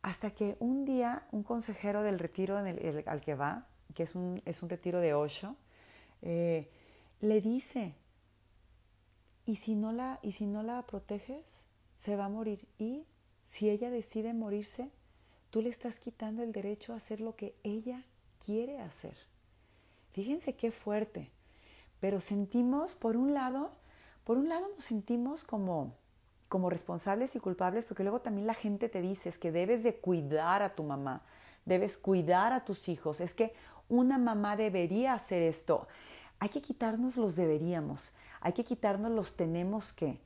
[0.03, 5.01] Hasta que un día un consejero del retiro al que va, que es un, retiro
[5.01, 5.57] de Osho,
[6.23, 6.71] eh,
[7.21, 7.95] le dice,
[9.45, 11.45] y si no la, y si no la proteges,
[11.99, 12.67] se va a morir.
[12.79, 13.05] Y
[13.47, 14.91] si ella decide morirse,
[15.51, 18.05] tú le estás quitando el derecho a hacer lo que ella
[18.45, 19.17] quiere hacer.
[20.17, 21.31] Fíjense qué fuerte.
[22.01, 23.71] Pero sentimos, por un lado,
[24.25, 25.93] por un lado nos sentimos como,
[26.49, 29.97] como responsables y culpables, porque luego también la gente te dice es que debes de
[29.97, 31.21] cuidar a tu mamá,
[31.67, 33.53] debes cuidar a tus hijos, es que
[33.91, 35.87] una mamá debería hacer esto.
[36.39, 38.11] Hay que quitarnos los deberíamos.
[38.41, 40.19] Hay que quitarnos los tenemos que.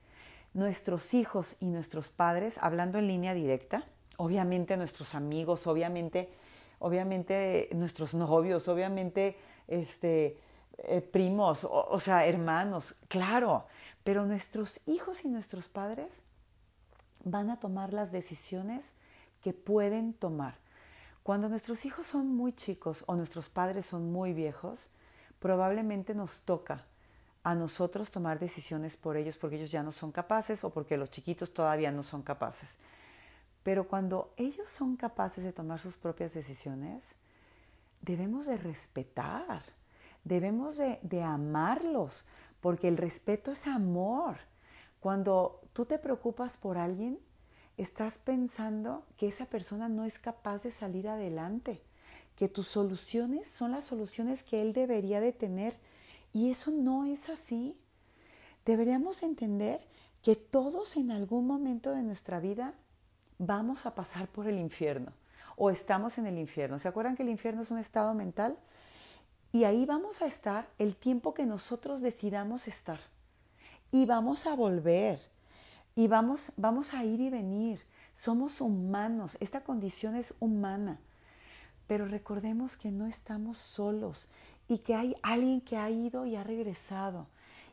[0.54, 3.82] Nuestros hijos y nuestros padres, hablando en línea directa,
[4.18, 6.28] obviamente nuestros amigos, obviamente,
[6.78, 9.36] obviamente nuestros novios, obviamente
[9.70, 10.38] este,
[10.78, 13.66] eh, primos, o sea, hermanos, claro,
[14.04, 16.22] pero nuestros hijos y nuestros padres
[17.24, 18.92] van a tomar las decisiones
[19.42, 20.54] que pueden tomar.
[21.22, 24.88] Cuando nuestros hijos son muy chicos o nuestros padres son muy viejos,
[25.38, 26.86] probablemente nos toca
[27.42, 31.10] a nosotros tomar decisiones por ellos porque ellos ya no son capaces o porque los
[31.10, 32.68] chiquitos todavía no son capaces.
[33.62, 37.02] Pero cuando ellos son capaces de tomar sus propias decisiones,
[38.00, 39.62] debemos de respetar,
[40.24, 42.24] debemos de, amarlos,
[42.60, 44.38] porque el respeto es amor.
[45.00, 47.18] Cuando tú te preocupas por alguien,
[47.76, 51.82] estás pensando que esa persona no es capaz de salir adelante,
[52.36, 55.76] que tus soluciones son las soluciones que él debería de tener
[56.32, 57.76] y eso no es así.
[58.64, 59.80] Deberíamos entender
[60.22, 62.74] que todos en algún momento de nuestra vida
[63.38, 65.12] vamos a pasar por el infierno
[65.62, 66.78] o estamos en el infierno.
[66.78, 68.56] ¿Se acuerdan que el infierno es un estado mental?
[69.52, 72.98] Y ahí vamos a estar el tiempo que nosotros decidamos estar.
[73.92, 75.20] Y vamos a volver.
[75.94, 77.78] Y vamos, vamos a ir y venir.
[78.14, 79.36] Somos humanos.
[79.38, 80.98] Esta condición es humana.
[81.86, 84.28] Pero recordemos que no estamos solos
[84.66, 87.26] y que hay alguien que ha ido y ha regresado.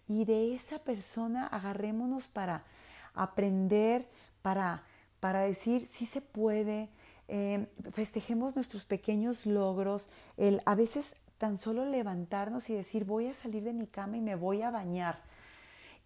[0.10, 2.66] Y de esa persona agarrémonos para
[3.14, 4.10] aprender,
[4.42, 4.84] para,
[5.22, 6.90] para decir si se puede,
[7.28, 13.34] eh, festejemos nuestros pequeños logros, el a veces tan solo levantarnos y decir voy a
[13.34, 15.22] salir de mi cama y me voy a bañar.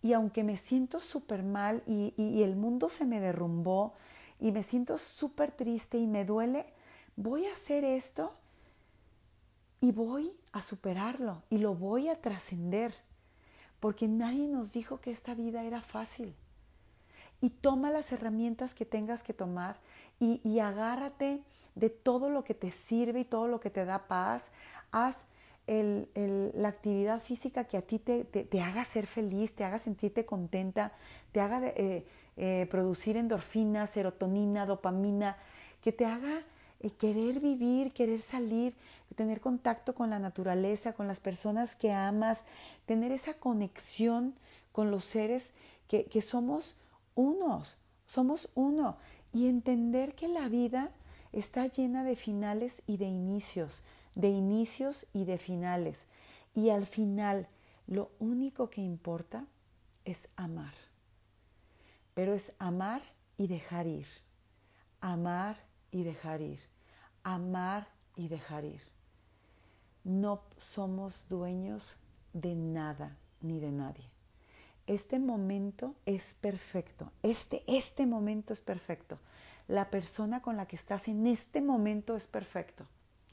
[0.01, 3.93] Y aunque me siento súper mal y, y el mundo se me derrumbó
[4.39, 6.65] y me siento súper triste y me duele,
[7.15, 8.33] voy a hacer esto
[9.79, 12.93] y voy a superarlo y lo voy a trascender,
[13.79, 16.35] porque nadie nos dijo que esta vida era fácil.
[17.41, 19.77] Y toma las herramientas que tengas que tomar
[20.21, 21.41] y, agárrate
[21.73, 24.43] de todo lo que te sirve y todo lo que te da paz.
[24.91, 25.25] Haz
[25.67, 30.91] la actividad física que a ti te, haga ser feliz, te haga sentirte contenta,
[31.31, 32.05] te haga eh,
[32.37, 35.37] eh, producir endorfina, serotonina, dopamina,
[35.81, 36.43] que te haga
[36.99, 38.75] querer vivir, querer salir,
[39.15, 42.43] tener contacto con la naturaleza, con las personas que amas,
[42.85, 44.35] tener esa conexión
[44.71, 45.53] con los seres
[45.87, 46.75] que, que somos
[47.15, 48.97] unos, somos uno
[49.33, 50.91] y entender que la vida
[51.31, 53.83] está llena de finales y de inicios,
[54.15, 56.05] de inicios y de finales.
[56.53, 57.47] Y al final
[57.87, 59.45] lo único que importa
[60.05, 60.73] es amar.
[62.13, 63.01] Pero es amar
[63.37, 64.07] y dejar ir.
[64.99, 65.57] Amar
[65.91, 66.59] y dejar ir
[67.23, 68.81] amar y dejar ir.
[70.03, 71.97] No somos dueños
[72.33, 74.10] de nada ni de nadie.
[74.87, 77.11] Este momento es perfecto.
[77.23, 79.19] Este, este momento es perfecto.
[79.67, 82.85] La persona con la que estás en este momento es perfecto.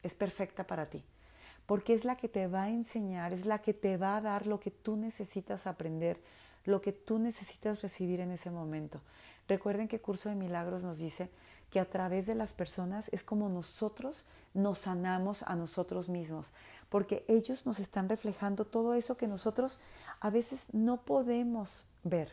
[0.02, 1.04] Es perfecta para ti.
[1.66, 4.46] Porque es la que te va a enseñar, es la que te va a dar
[4.46, 6.20] lo que tú necesitas aprender,
[6.64, 9.00] lo que tú necesitas recibir en ese momento.
[9.48, 11.30] Recuerden que Curso de Milagros nos dice
[11.70, 16.50] que a través de las personas es como nosotros nos sanamos a nosotros mismos,
[16.88, 19.78] porque ellos nos están reflejando todo eso que nosotros
[20.20, 22.32] a veces no podemos ver,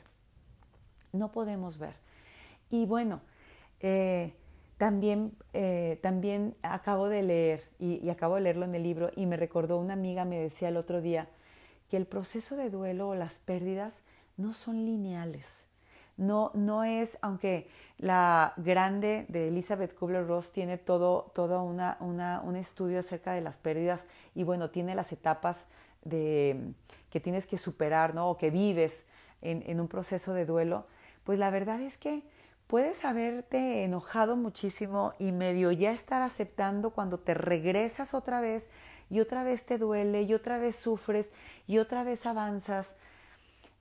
[1.11, 1.95] no podemos ver.
[2.69, 3.21] Y bueno,
[3.79, 4.33] eh,
[4.77, 9.25] también, eh, también acabo de leer, y, y acabo de leerlo en el libro, y
[9.25, 11.29] me recordó una amiga, me decía el otro día,
[11.89, 14.01] que el proceso de duelo o las pérdidas
[14.37, 15.65] no son lineales
[16.17, 22.99] no, no es, aunque la grande de Elizabeth Kubler-Ross tiene todo, todo una, un estudio
[22.99, 24.01] acerca de las pérdidas
[24.33, 25.65] y bueno, tiene las etapas
[26.03, 26.73] de,
[27.09, 28.29] que tienes que superar, ¿no?
[28.29, 29.05] O que vives
[29.41, 30.85] en, en un proceso de duelo,
[31.23, 32.23] pues la verdad es que
[32.67, 38.69] puedes haberte enojado muchísimo y medio ya estar aceptando cuando te regresas otra vez
[39.09, 41.31] y otra vez te duele y otra vez sufres
[41.67, 42.87] y otra vez avanzas.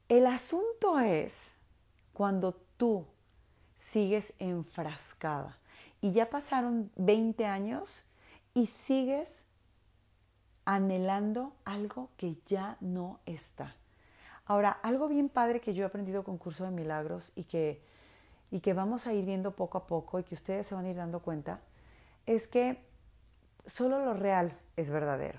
[0.08, 1.34] El asunto es
[2.12, 3.06] cuando tú
[3.94, 5.56] sigues enfrascada
[6.00, 8.04] y ya pasaron 20 años
[8.52, 9.44] y sigues
[10.64, 13.76] anhelando algo que ya no está.
[14.46, 17.84] Ahora, algo bien padre que yo he aprendido con Curso de Milagros y que,
[18.50, 20.90] y que vamos a ir viendo poco a poco y que ustedes se van a
[20.90, 21.60] ir dando cuenta,
[22.26, 22.84] es que
[23.64, 25.38] solo lo real es verdadero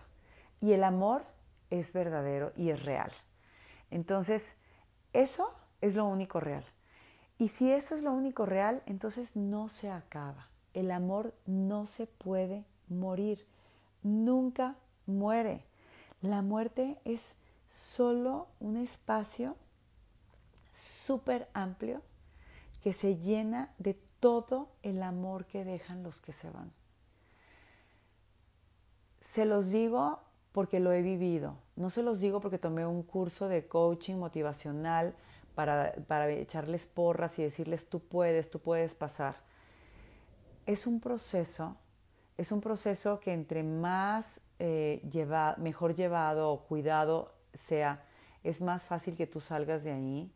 [0.62, 1.26] y el amor
[1.72, 3.12] es verdadero y es real.
[3.92, 4.54] Entonces,
[5.12, 6.64] eso es lo único real.
[7.38, 10.48] Y si eso es lo único real, entonces no se acaba.
[10.74, 13.46] El amor no se puede morir,
[14.04, 15.64] nunca muere.
[16.22, 17.36] La muerte es
[17.70, 19.56] solo un espacio
[20.72, 22.02] súper amplio
[22.82, 26.72] que se llena de todo el amor que dejan los que se van.
[29.22, 30.20] Se los digo
[30.52, 35.16] porque lo he vivido, no se los digo porque tomé un curso de coaching motivacional
[35.56, 39.36] para, echarles porras y decirles tú puedes, tú puedes pasar.
[40.66, 41.78] Es un proceso,
[42.38, 45.02] es un proceso que entre más eh,
[45.58, 47.34] mejor llevado o cuidado
[47.68, 48.04] sea,
[48.44, 50.32] es más fácil que tú salgas de ahí.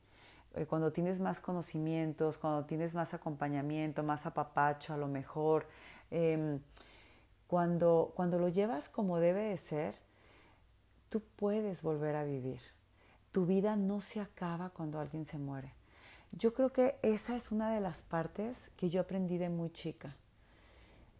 [0.56, 5.68] Eh, cuando tienes más conocimientos, cuando tienes más acompañamiento, más apapacho a lo mejor,
[6.10, 6.60] em,
[7.48, 9.96] cuando, cuando lo llevas como debe de ser,
[11.10, 12.60] tú puedes volver a vivir
[13.32, 15.74] tu vida no se acaba cuando alguien se muere.
[16.32, 20.16] Yo creo que esa es una de las partes que yo aprendí de muy chica.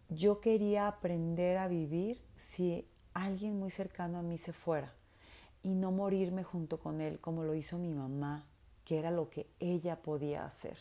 [0.08, 4.92] Yo quería aprender a vivir si alguien muy cercano a mí se fuera
[5.62, 8.44] y no morirme junto con él como lo hizo mi mamá,
[8.84, 10.78] que era lo que ella podía hacer.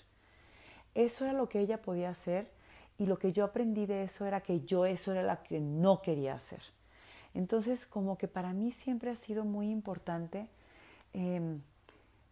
[0.96, 2.52] Eso era lo que ella podía hacer
[2.98, 6.02] y lo que yo aprendí de eso era que yo eso era lo que no
[6.02, 6.62] quería hacer.
[7.34, 10.48] Entonces, como que para mí siempre ha sido muy importante
[11.14, 11.62] em,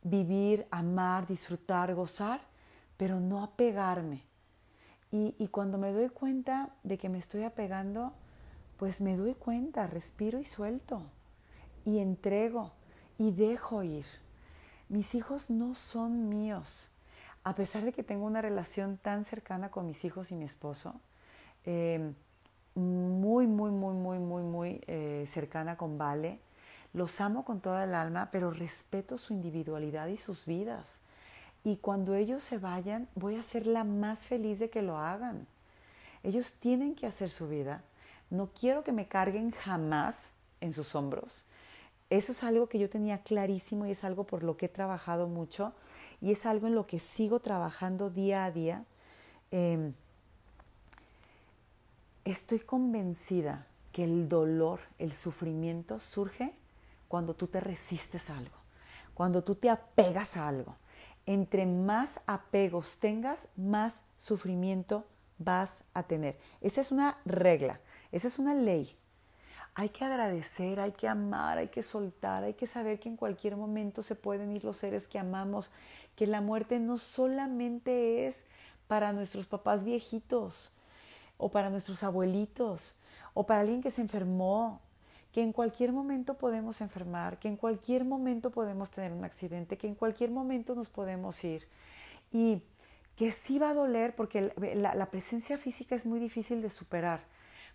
[0.04, 2.42] vivir, amar, disfrutar, gozar,
[2.98, 4.22] pero no apegarme.
[5.12, 8.14] Y, cuando me doy cuenta de que me estoy apegando,
[8.78, 11.02] pues me doy cuenta, respiro y suelto,
[11.86, 12.74] y entrego,
[13.18, 14.06] y dejo ir.
[14.90, 16.90] Mis hijos no son míos.
[17.46, 21.00] A pesar de que tengo una relación tan cercana con mis hijos y mi esposo,
[21.64, 22.14] em,
[22.76, 26.40] muy, muy, muy, muy, muy, muy eh, cercana con Vale,
[26.94, 30.86] los amo con toda el alma, pero respeto su individualidad y sus vidas.
[31.64, 35.48] Y cuando ellos se vayan, voy a ser la más feliz de que lo hagan.
[36.24, 37.84] Ellos tienen que hacer su vida.
[38.30, 40.32] No quiero que me carguen jamás
[40.62, 41.44] en sus hombros.
[42.10, 45.28] Eso es algo que yo tenía clarísimo y es algo por lo que he trabajado
[45.28, 45.74] mucho
[46.22, 48.86] y es algo en lo que sigo trabajando día a día.
[49.52, 49.94] Em,
[52.26, 56.54] estoy convencida que el dolor, el sufrimiento surge
[57.08, 58.58] cuando tú te resistes a algo,
[59.14, 60.76] cuando tú te apegas a algo.
[61.26, 65.06] Entre más apegos tengas, más sufrimiento
[65.38, 66.38] vas a tener.
[66.62, 67.80] Esa es una regla,
[68.12, 68.98] esa es una ley.
[69.76, 73.56] Hay que agradecer, hay que amar, hay que soltar, hay que saber que en cualquier
[73.58, 75.70] momento se pueden ir los seres que amamos,
[76.16, 78.44] que la muerte no solamente es
[78.88, 80.72] para nuestros papás viejitos
[81.38, 82.96] o para nuestros abuelitos
[83.36, 84.82] o para alguien que se enfermó,
[85.38, 89.86] que en cualquier momento podemos enfermar, que en cualquier momento podemos tener un accidente, que
[89.86, 91.68] en cualquier momento nos podemos ir
[92.32, 92.64] y
[93.16, 97.20] que sí va a doler porque la, presencia física es muy difícil de superar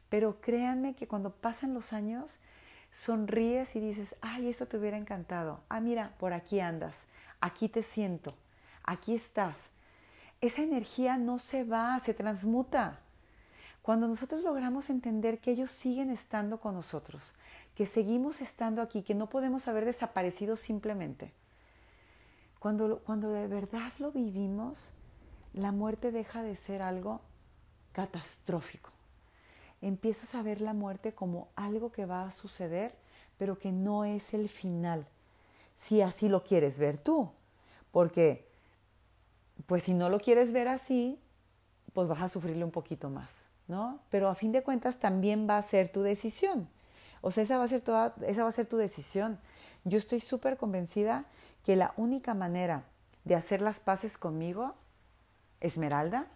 [0.09, 2.41] pero créanme que cuando pasan los años,
[2.91, 5.61] sonríes y dices, ay, eso te hubiera encantado.
[5.69, 6.97] Ah, mira, por aquí andas,
[7.41, 8.35] aquí te siento,
[8.83, 9.69] aquí estás.
[10.41, 13.02] Esa energía no se va, se transmuta.
[13.83, 17.35] Cuando nosotros logramos entender que ellos siguen estando con nosotros,
[17.75, 21.33] que seguimos estando aquí, que no podemos haber desaparecido simplemente.
[22.61, 24.93] Cuando, cuando de verdad lo vivimos,
[25.53, 27.21] la muerte deja de ser algo
[27.93, 28.93] catastrófico
[29.83, 32.95] empiezas a ver la muerte como algo que va a suceder,
[33.37, 35.07] pero que no es el final,
[35.77, 37.31] si así lo quieres ver tú.
[37.91, 38.49] Porque,
[39.67, 41.19] pues si no lo quieres ver así,
[41.93, 43.31] pues vas a sufrirle un poquito más,
[44.11, 46.69] Pero a fin de cuentas también va a ser tu decisión.
[47.21, 49.39] O sea, esa va a ser, toda, esa va a ser tu decisión.
[49.85, 51.25] Yo estoy súper convencida
[51.65, 52.85] que la única manera
[53.25, 54.75] de hacer las paces conmigo,
[55.61, 56.27] Esmeralda,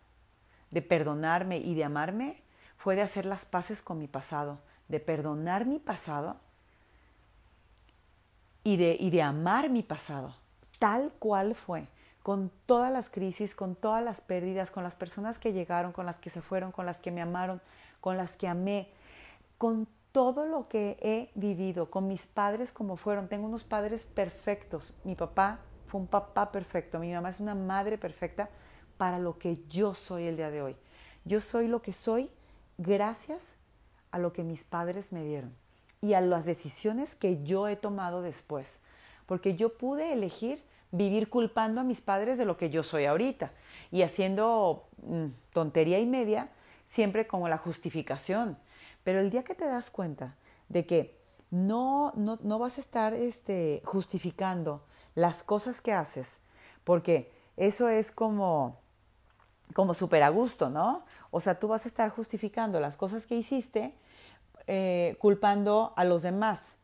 [0.70, 2.42] de perdonarme y de amarme,
[2.78, 6.36] fue de hacer las paces con mi pasado, de perdonar mi pasado
[8.62, 10.34] y de, y de amar mi pasado,
[10.78, 11.88] tal cual fue,
[12.26, 16.16] con todas las crisis, con todas las pérdidas, con las personas que llegaron, con las
[16.16, 17.62] que se fueron, con las que me amaron,
[18.00, 18.88] con las que amé,
[19.58, 23.28] con todo lo que he vivido, con mis padres como fueron.
[23.28, 24.92] Tengo unos padres perfectos.
[25.04, 28.50] Mi papá fue un papá perfecto, mi mamá es una madre perfecta
[28.98, 30.76] para lo que yo soy el día de hoy.
[31.24, 32.28] Yo soy lo que soy
[32.76, 33.54] gracias
[34.10, 35.54] a lo que mis padres me dieron
[36.00, 38.80] y a las decisiones que yo he tomado después.
[39.26, 43.52] Porque yo pude elegir vivir culpando a mis padres de lo que yo soy ahorita
[43.90, 46.48] y haciendo mm, tontería y media,
[46.88, 48.58] siempre como la justificación.
[49.04, 50.36] Pero el día que te das cuenta
[50.68, 51.16] de que
[51.50, 54.84] no, no, no vas a estar este, justificando
[55.14, 56.40] las cosas que haces,
[56.84, 58.80] porque eso es como
[59.74, 61.04] como súper a gusto, ¿no?
[61.30, 63.94] O sea, tú vas a estar justificando las cosas que hiciste,
[64.66, 66.76] eh, culpando a los demás,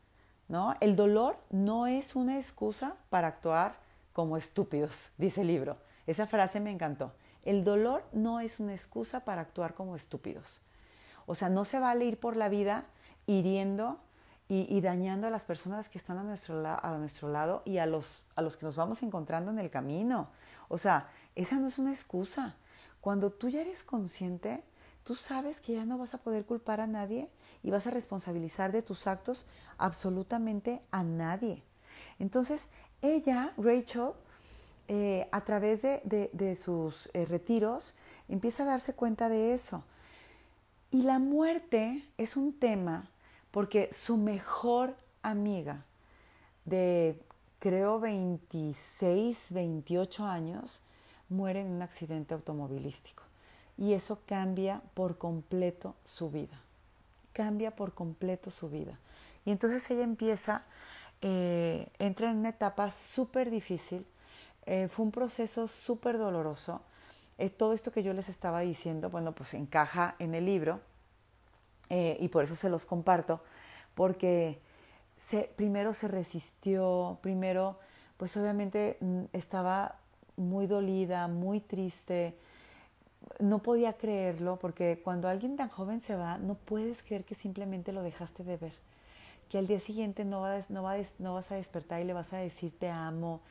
[0.47, 0.75] ¿no?
[0.79, 3.75] El dolor no es una excusa para actuar
[4.13, 5.77] como estúpidos, dice el libro.
[6.07, 7.11] Esa frase me encantó.
[7.43, 10.61] El dolor no es una excusa para actuar como estúpidos.
[11.25, 12.85] O sea, no se vale ir por la vida
[13.25, 13.99] hiriendo
[14.49, 18.23] y, dañando a las personas que están a nuestro, a nuestro lado y a los,
[18.35, 20.29] a los que nos vamos encontrando en el camino.
[20.67, 22.55] O sea, esa no es una excusa.
[23.01, 24.63] Cuando tú ya eres consciente,
[25.03, 27.29] tú sabes que ya no vas a poder culpar a nadie
[27.63, 29.47] y vas a responsabilizar de tus actos
[29.77, 31.63] absolutamente a nadie.
[32.19, 32.67] Entonces,
[33.03, 34.11] ella, Rachel,
[34.87, 37.93] eh, a través de, sus eh, retiros,
[38.27, 39.83] empieza a darse cuenta de eso.
[40.89, 43.07] Y la muerte es un tema
[43.51, 45.85] porque su mejor amiga
[46.65, 47.19] de
[47.63, 50.81] creo 26, 28 años,
[51.29, 53.23] muere en un accidente automovilístico.
[53.77, 56.59] Y eso cambia por completo su vida.
[57.31, 58.99] Cambia por completo su vida.
[59.45, 60.63] Y entonces ella empieza,
[61.23, 64.05] eh, entra en una etapa súper difícil
[64.65, 66.81] Eh, fue un proceso súper doloroso.
[67.57, 70.79] todo esto que yo les estaba diciendo, bueno, pues encaja en el libro
[71.89, 73.41] eh, y por eso se los comparto,
[73.95, 74.59] porque
[75.55, 77.77] primero se resistió, primero,
[78.17, 79.95] pues obviamente mm, estaba
[80.37, 82.35] muy dolida, muy triste,
[83.39, 87.91] no podía creerlo, porque cuando alguien tan joven se va, no puedes creer que simplemente
[87.91, 88.73] lo dejaste de ver,
[89.53, 90.83] que al día siguiente no, no,
[91.19, 93.43] no vas a despertar y le vas a decir te amo,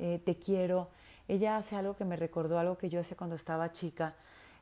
[0.00, 0.88] eh, te quiero.
[1.28, 4.16] Ella hace algo que me recordó algo que yo hacía cuando estaba chica.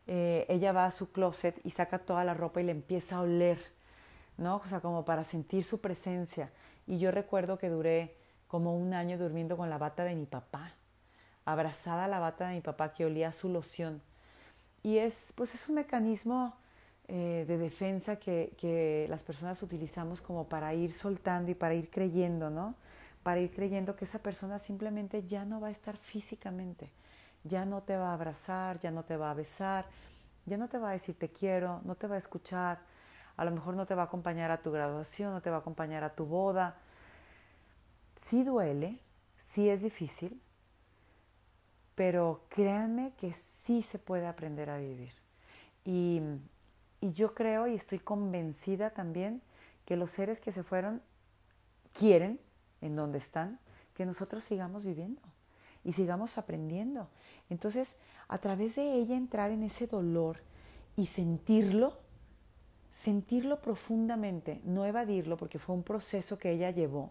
[0.07, 3.21] Eh, ella va a su closet y saca toda la ropa y le empieza a
[3.23, 3.59] oler,
[4.37, 4.57] ¿no?
[4.57, 6.51] O sea, como para sentir su presencia.
[6.87, 8.15] Y yo recuerdo que duré
[8.47, 10.75] como un año durmiendo con la bata de mi papá,
[11.47, 14.03] abrazada a la bata de mi papá que olía su loción.
[14.83, 16.55] Y es, pues es un mecanismo
[17.09, 21.91] eh, de defensa que, que las personas utilizamos como para ir soltando y para ir
[21.91, 22.75] creyendo, ¿no?
[23.23, 26.91] para ir creyendo que esa persona simplemente ya no va a estar físicamente,
[27.45, 29.87] ya no te va a abrazar, ya no te va a besar,
[30.47, 32.81] ya no te va a decir te quiero, no te va a escuchar,
[33.37, 35.61] a lo mejor no te va a acompañar a tu graduación, no te va a
[35.61, 36.77] acompañar a tu boda.
[38.21, 38.99] Sí duele,
[39.37, 40.41] sí es difícil,
[41.95, 45.13] pero créanme que sí se puede aprender a vivir.
[45.85, 46.21] Y,
[47.03, 49.43] y yo creo y estoy convencida también
[49.85, 51.03] que los seres que se fueron
[51.93, 52.41] quieren
[52.81, 53.59] en donde están,
[53.95, 55.21] que nosotros sigamos viviendo
[55.85, 57.09] y sigamos aprendiendo.
[57.51, 57.97] Entonces,
[58.29, 60.39] a través de ella entrar en ese dolor
[60.97, 61.99] y sentirlo,
[62.93, 67.11] sentirlo profundamente, no evadirlo, porque fue un proceso que ella llevó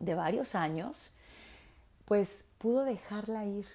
[0.00, 1.14] de varios años,
[2.04, 3.66] pues pudo dejarla ir.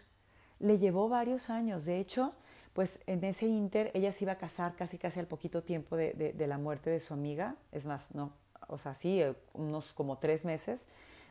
[0.59, 1.85] Le llevó varios años.
[1.85, 2.33] De hecho,
[2.77, 6.13] pues en ese inter ella se iba a casar casi casi al poquito tiempo de,
[6.13, 7.55] de la muerte de su amiga.
[7.71, 8.33] Es más, no,
[8.67, 10.85] o sea, sí, eh, unos como tres meses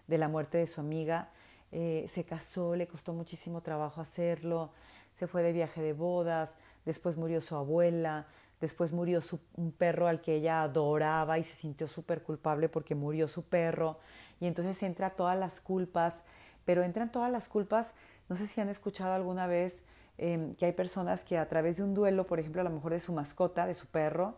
[0.08, 1.28] de la muerte de su amiga.
[1.70, 4.72] Eh, se casó, le costó muchísimo trabajo hacerlo,
[5.14, 6.50] se fue de viaje de bodas,
[6.84, 8.26] después murió su abuela,
[8.60, 12.96] después murió su, un perro al que ella adoraba y se sintió súper culpable porque
[12.96, 14.00] murió su perro.
[14.40, 16.24] Y entonces entra todas las culpas,
[16.64, 17.94] pero entran todas las culpas,
[18.28, 19.84] no sé si han escuchado alguna vez
[20.18, 22.92] em, que hay personas que a través de un duelo, por ejemplo, a lo mejor
[22.92, 24.36] de su mascota, de su perro,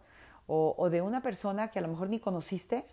[0.51, 2.87] o, de una persona que a lo mejor ni conociste,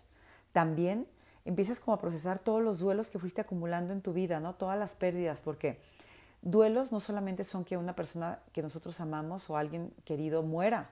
[0.52, 1.08] también
[1.46, 4.54] empiezas como a procesar todos los duelos que fuiste acumulando en tu vida, ¿no?
[4.54, 5.80] Todas las pérdidas, porque
[6.42, 10.90] duelos no solamente son que una persona que nosotros amamos o alguien querido muera.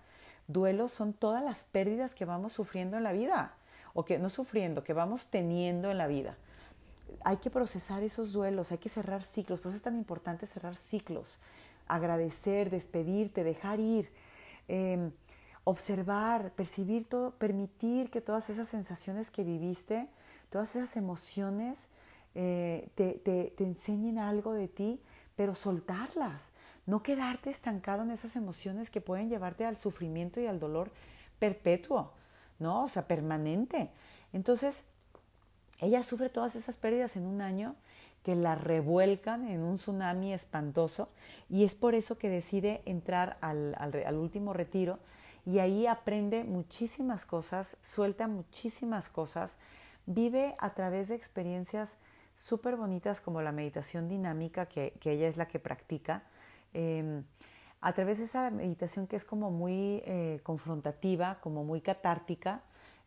[0.48, 3.54] Duelos son todas las pérdidas que vamos sufriendo en la vida,
[3.92, 6.36] o que no sufriendo, que vamos teniendo en la vida.
[7.24, 10.76] Hay que procesar esos duelos, hay que cerrar ciclos, por eso es tan importante cerrar
[10.76, 11.38] ciclos,
[11.86, 14.10] agradecer, despedirte, dejar ir.
[14.68, 15.12] Em,
[15.64, 20.08] observar, percibir todo, permitir que todas esas sensaciones que viviste,
[20.50, 21.88] todas esas emociones
[22.34, 25.00] eh, te, te, enseñen algo de ti,
[25.36, 26.50] pero soltarlas,
[26.86, 30.90] no quedarte estancado en esas emociones que pueden llevarte al sufrimiento y al dolor
[31.38, 32.12] perpetuo,
[32.58, 32.84] ¿no?
[32.84, 33.90] O sea, permanente.
[34.32, 34.84] Entonces,
[35.80, 37.74] ella sufre todas esas pérdidas en un año
[38.24, 41.08] que la revuelcan en un tsunami espantoso
[41.48, 44.98] y es por eso que decide entrar al, al último retiro
[45.46, 49.52] y ahí aprende muchísimas cosas, suelta muchísimas cosas,
[50.06, 51.96] vive a través de experiencias
[52.36, 56.22] súper bonitas como la meditación dinámica, que, ella es la que practica,
[56.72, 57.24] em,
[57.80, 62.62] a través de esa meditación que es como muy eh, confrontativa, como muy catártica,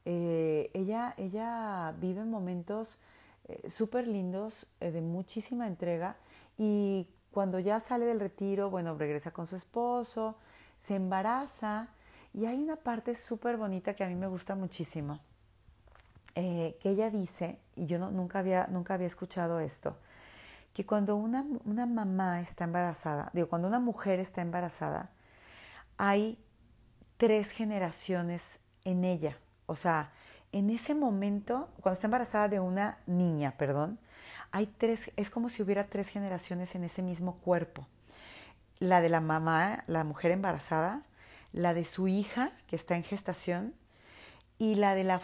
[0.06, 3.00] eh, ella, ella vive momentos
[3.48, 6.18] eh, súper lindos, de muchísima entrega
[6.58, 10.36] y cuando ya sale del retiro, bueno, regresa con su esposo,
[10.84, 11.90] se embaraza
[12.34, 15.20] y hay una parte súper bonita que a mí me gusta muchísimo,
[16.36, 19.98] eh, que ella dice, y yo nunca, había, nunca había escuchado esto,
[20.74, 25.12] que cuando una, una mamá está embarazada, digo, cuando una mujer está embarazada,
[25.98, 26.38] hay
[27.18, 29.38] tres generaciones en ella.
[29.66, 30.12] O sea,
[30.58, 34.00] en ese momento, cuando está embarazada de una niña, perdón,
[34.52, 37.86] hay tres, es como si hubiera tres generaciones en ese mismo cuerpo.
[38.80, 41.04] La de la mamá, la mujer embarazada,
[41.54, 43.76] la de su hija que está en gestación
[44.58, 45.22] y la de la,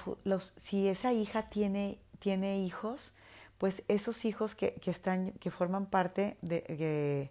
[0.57, 3.13] si esa hija tiene, tiene hijos,
[3.57, 7.29] pues esos hijos que, que, están, que forman parte de,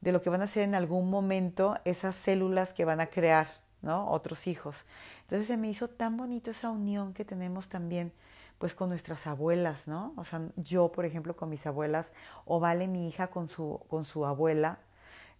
[0.00, 3.48] de, lo que van a ser en algún momento esas células que van a crear,
[3.82, 4.10] ¿no?
[4.10, 4.84] Otros hijos.
[5.22, 8.12] Entonces se me hizo tan bonito esa unión que tenemos también
[8.58, 10.12] pues con nuestras abuelas, ¿no?
[10.16, 12.12] O sea, yo, por ejemplo, con mis abuelas,
[12.44, 14.80] o Vale, mi hija, con su, con su abuela,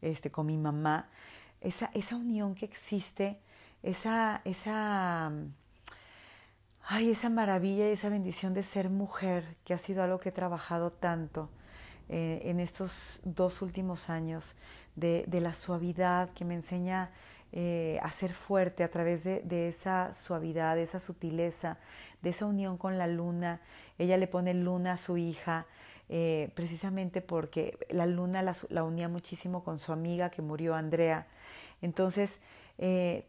[0.00, 1.08] este, con mi mamá
[1.60, 3.38] esa, esa unión que existe,
[3.82, 5.32] esa, esa,
[6.84, 10.32] ay, esa maravilla y esa bendición de ser mujer, que ha sido algo que he
[10.32, 11.50] trabajado tanto,
[12.08, 14.54] eh, en estos dos últimos años,
[14.96, 17.10] de, la suavidad que me enseña
[17.52, 21.78] eh, a ser fuerte a través de, esa suavidad, de esa sutileza,
[22.22, 23.60] de esa unión con la luna.
[23.98, 25.66] Ella le pone luna a su hija,
[26.08, 31.26] eh, precisamente porque la luna la, unía muchísimo con su amiga que murió, Andrea.
[31.82, 32.38] Entonces,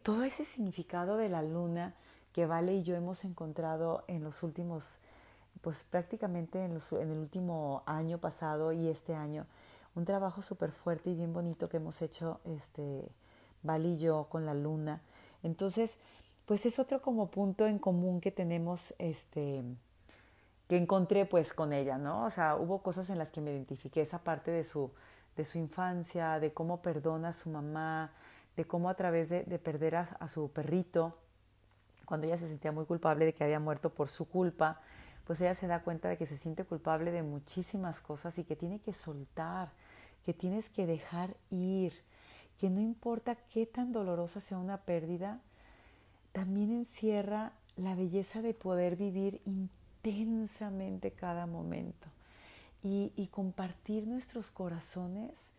[0.02, 1.94] todo ese significado de la luna
[2.32, 5.00] que Vale y yo hemos encontrado en los últimos
[5.60, 6.78] pues prácticamente en,
[7.10, 9.46] el último año pasado y este año,
[9.94, 13.08] un trabajo súper fuerte y bien bonito que hemos hecho, este,
[13.62, 15.00] Val y yo, con la luna.
[15.42, 15.96] Entonces,
[16.46, 19.62] pues es otro como punto en común que tenemos, este,
[20.68, 22.24] que encontré pues con ella, ¿no?
[22.24, 24.90] O sea, hubo cosas en las que me identifiqué, esa parte de su,
[25.36, 28.12] de su infancia, de cómo perdona a su mamá,
[28.56, 31.16] de cómo a través de, perder a, a su perrito,
[32.04, 34.80] cuando ella se sentía muy culpable de que había muerto por su culpa,
[35.24, 38.56] pues ella se da cuenta de que se siente culpable de muchísimas cosas y que
[38.56, 39.68] tiene que soltar,
[40.24, 41.92] que tienes que dejar ir,
[42.60, 45.40] que no importa qué tan dolorosa sea una pérdida,
[46.32, 52.06] también encierra la belleza de poder vivir intensamente cada momento
[52.82, 55.52] y, compartir nuestros corazones,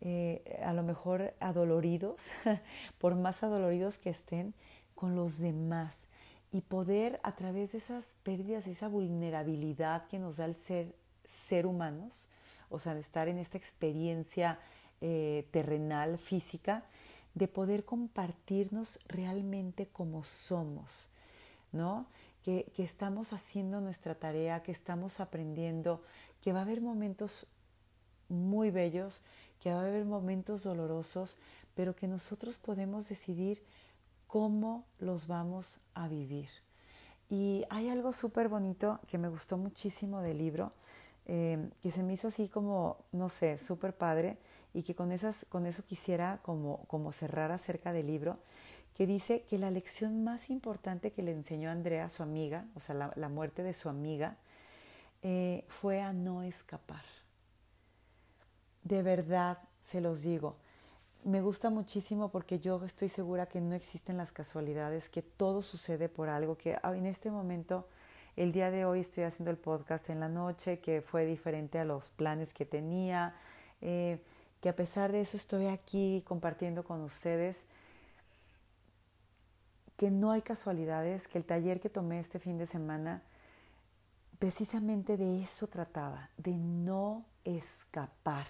[0.00, 2.30] eh, a lo mejor adoloridos,
[2.98, 4.54] por más adoloridos que estén,
[4.94, 6.06] con los demás
[6.52, 10.94] y poder a través de esas pérdidas, esa vulnerabilidad que nos da el ser,
[11.26, 12.28] ser humanos,
[12.70, 14.58] o sea, de estar en esta experiencia
[15.00, 16.84] eh, terrenal, física,
[17.36, 21.10] de poder compartirnos realmente como somos,
[21.70, 22.06] ¿no?
[22.42, 26.02] Que, estamos haciendo nuestra tarea, que estamos aprendiendo,
[26.40, 27.46] que va a haber momentos
[28.30, 29.20] muy bellos,
[29.60, 31.36] que va a haber momentos dolorosos,
[31.74, 33.62] pero que nosotros podemos decidir
[34.26, 36.48] cómo los vamos a vivir.
[37.28, 40.72] Y hay algo súper bonito que me gustó muchísimo del libro,
[41.26, 44.38] eh, que se me hizo así como, no sé, súper padre
[44.76, 48.38] y que con, esas, con eso quisiera como, como cerrar acerca del libro,
[48.94, 53.12] que dice que la lección más importante que le enseñó Andrea, su amiga, o sea,
[53.16, 54.36] la, muerte de su amiga,
[55.22, 57.02] eh, fue a no escapar.
[58.84, 60.56] De verdad, se los digo,
[61.24, 66.10] me gusta muchísimo porque yo estoy segura que no existen las casualidades, que todo sucede
[66.10, 67.88] por algo, que en este momento,
[68.36, 71.86] el día de hoy estoy haciendo el podcast en la noche, que fue diferente a
[71.86, 73.34] los planes que tenía,
[73.80, 74.20] eh,
[74.60, 77.56] que a pesar de eso estoy aquí compartiendo con ustedes,
[79.96, 83.22] que no hay casualidades, que el taller que tomé este fin de semana
[84.38, 88.46] precisamente de eso trataba, de no escapar.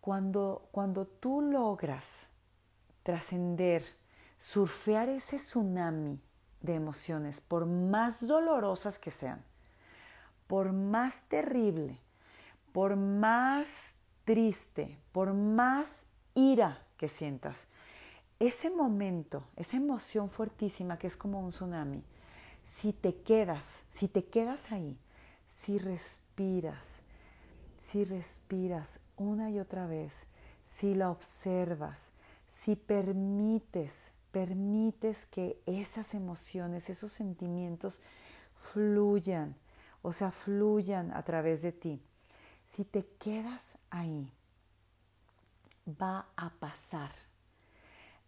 [0.00, 2.26] Cuando, cuando tú logras
[3.02, 3.84] trascender,
[4.40, 6.20] surfear ese tsunami
[6.60, 9.42] de emociones, por más dolorosas que sean,
[10.46, 11.98] por más terrible,
[12.72, 13.68] por más
[14.24, 16.04] triste, por más
[16.34, 17.56] ira que sientas,
[18.38, 22.02] ese momento, esa emoción fuertísima que es como un tsunami,
[22.64, 24.98] si te quedas, si te quedas ahí,
[25.48, 27.02] si respiras,
[27.78, 30.12] si respiras una y otra vez,
[30.66, 32.10] si la observas,
[32.48, 38.00] si permites, permites que esas emociones, esos sentimientos
[38.56, 39.54] fluyan,
[40.02, 42.02] o sea, fluyan a través de ti.
[42.72, 44.32] Si te quedas ahí,
[45.86, 47.12] va a pasar.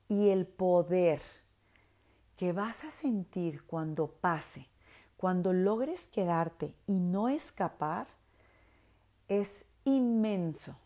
[0.07, 1.23] Y el poder
[2.37, 4.69] que vas a sentir cuando pase,
[5.17, 8.07] cuando logres quedarte y no escapar,
[9.29, 10.77] es inmenso,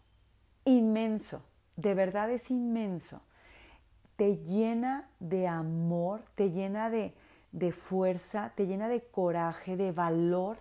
[0.65, 1.43] inmenso,
[1.75, 3.23] de verdad es inmenso.
[4.15, 7.13] Te llena de amor, te llena de,
[7.51, 10.59] de fuerza, te llena de coraje, de valor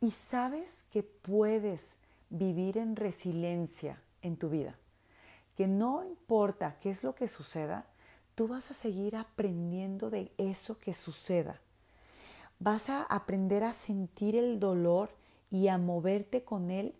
[0.00, 1.97] y sabes que puedes
[2.30, 4.76] vivir en resiliencia en tu vida.
[5.56, 7.86] Que no importa qué es lo que suceda,
[8.34, 11.60] tú vas a seguir aprendiendo de eso que suceda.
[12.60, 15.10] Vas a aprender a sentir el dolor
[15.50, 16.94] y a moverte con él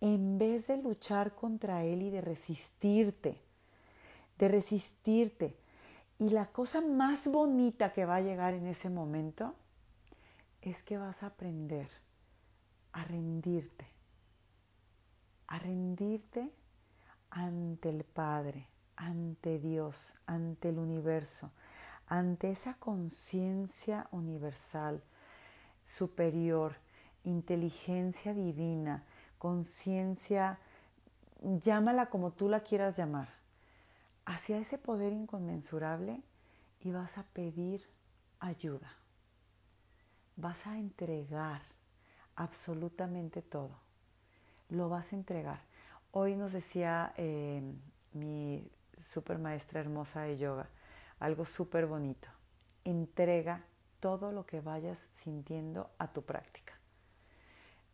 [0.00, 3.40] en vez de luchar contra él y de resistirte,
[4.38, 5.56] de resistirte.
[6.18, 9.54] Y la cosa más bonita que va a llegar en ese momento
[10.62, 11.88] es que vas a aprender
[12.92, 13.86] a rendirte,
[15.46, 16.50] a rendirte
[17.30, 21.50] ante el Padre, ante Dios, ante el universo,
[22.06, 25.02] ante esa conciencia universal,
[25.84, 26.76] superior,
[27.24, 29.04] inteligencia divina,
[29.38, 30.58] conciencia,
[31.40, 33.28] llámala como tú la quieras llamar,
[34.24, 36.22] hacia ese poder inconmensurable
[36.80, 37.86] y vas a pedir
[38.40, 38.96] ayuda.
[40.36, 41.62] Vas a entregar
[42.36, 43.83] absolutamente todo.
[44.74, 45.60] Lo vas a entregar.
[46.10, 47.62] Hoy nos decía eh,
[48.12, 48.70] mi
[49.12, 50.68] super maestra hermosa de yoga
[51.24, 52.28] algo súper bonito.
[52.84, 53.64] Entrega
[54.00, 56.74] todo lo que vayas sintiendo a tu práctica.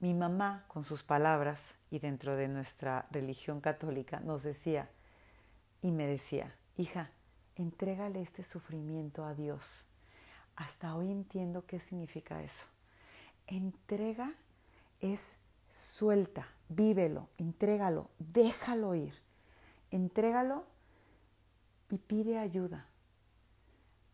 [0.01, 4.89] Mi mamá, con sus palabras y dentro de nuestra religión católica, nos decía
[5.83, 7.11] y me decía, hija,
[7.55, 9.85] entrégale este sufrimiento a Dios.
[10.57, 12.67] Hasta hoy entiendo qué significa eso.
[13.47, 14.33] Entrega
[15.01, 15.39] es
[15.71, 19.15] suelta, vívelo, entrégalo, déjalo ir.
[19.91, 20.65] Entrégalo
[21.91, 22.87] y pide ayuda.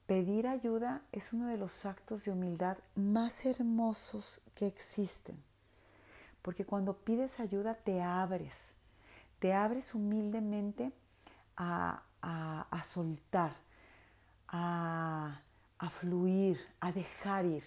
[0.07, 5.36] Pedir ayuda es uno de los actos de humildad más hermosos que existen.
[6.42, 8.54] Porque cuando pides ayuda te abres,
[9.38, 10.92] te abres humildemente
[11.57, 12.02] a,
[12.84, 13.52] soltar,
[14.48, 15.40] a,
[15.78, 17.64] a fluir, a dejar ir,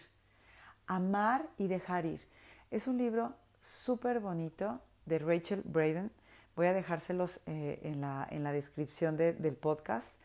[0.88, 2.26] amar y dejar ir.
[2.72, 6.12] Es un libro súper bonito de Rachel Braden.
[6.56, 10.16] Voy a dejárselos eh, en, la, en, la, descripción del podcast.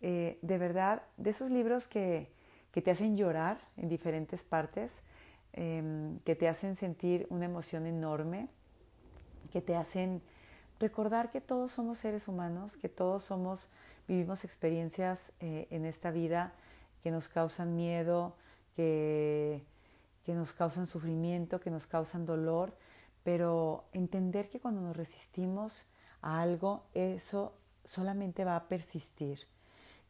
[0.00, 2.30] Eh, de verdad, de esos libros que,
[2.72, 4.92] que, te hacen llorar en diferentes partes,
[5.52, 8.48] em, que te hacen sentir una emoción enorme,
[9.52, 10.20] que te hacen
[10.78, 13.70] recordar que todos somos seres humanos, que todos somos,
[14.06, 16.52] vivimos experiencias eh, en esta vida
[17.02, 18.34] que nos causan miedo,
[18.74, 19.62] que,
[20.26, 22.76] que nos causan sufrimiento, que nos causan dolor,
[23.22, 25.86] pero entender que cuando nos resistimos
[26.20, 27.54] a algo, eso
[27.84, 29.46] solamente va a persistir,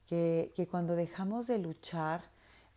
[0.07, 2.23] que, que cuando dejamos de luchar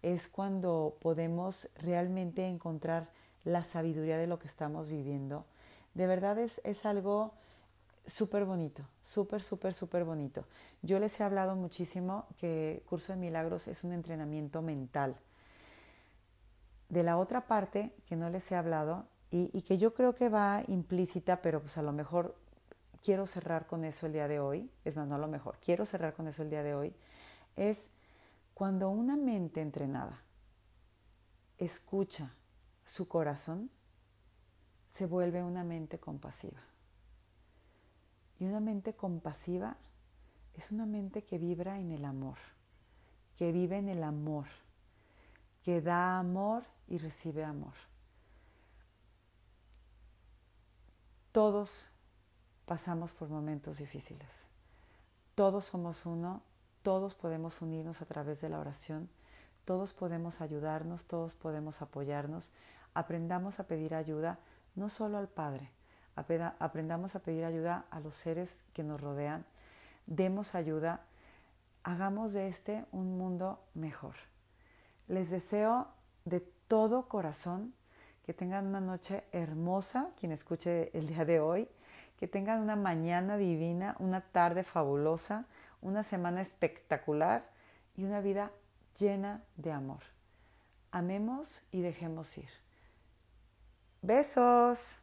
[0.01, 3.09] es cuando podemos realmente encontrar
[3.45, 5.45] la sabiduría de lo que estamos viviendo.
[5.93, 7.31] De verdad es, es algo
[8.05, 10.43] súper bonito, súper, súper, súper bonito.
[10.81, 15.15] Yo les he hablado muchísimo que Curso de Milagros es un entrenamiento mental.
[16.89, 20.63] De la otra parte que no les he hablado y, que yo creo que va
[20.67, 22.35] implícita, pero pues a lo mejor
[23.03, 25.85] quiero cerrar con eso el día de hoy, es más, no a lo mejor, quiero
[25.85, 26.95] cerrar con eso el día de hoy,
[27.55, 27.91] es
[28.55, 30.23] cuando una mente entrenada
[31.59, 32.33] escucha
[32.85, 33.69] su corazón,
[34.89, 36.61] se vuelve una mente compasiva.
[38.39, 39.77] Y una mente compasiva
[40.55, 42.37] es una mente que vibra en el amor,
[43.37, 44.47] que vive en el amor,
[45.63, 47.73] que da amor y recibe amor.
[51.31, 51.87] Todos
[52.65, 54.29] pasamos por momentos difíciles.
[55.35, 56.41] Todos somos uno,
[56.81, 59.09] todos podemos unirnos a través de la oración,
[59.65, 62.51] todos podemos ayudarnos, todos podemos apoyarnos.
[62.93, 64.39] Aprendamos a pedir ayuda
[64.75, 65.69] no solo al Padre,
[66.15, 69.45] aprendamos a pedir ayuda a los seres que nos rodean,
[70.07, 71.01] demos ayuda,
[71.83, 74.15] hagamos de este un mundo mejor.
[75.09, 75.87] Les deseo
[76.23, 77.73] de todo corazón
[78.23, 81.67] que tengan una noche hermosa, quien escuche el día de hoy,
[82.17, 85.47] que tengan una mañana divina, una tarde fabulosa,
[85.81, 87.49] una semana espectacular
[87.97, 88.51] y una vida
[88.99, 90.03] llena de amor.
[90.91, 92.49] Amemos y dejemos ir.
[94.03, 94.99] Besos.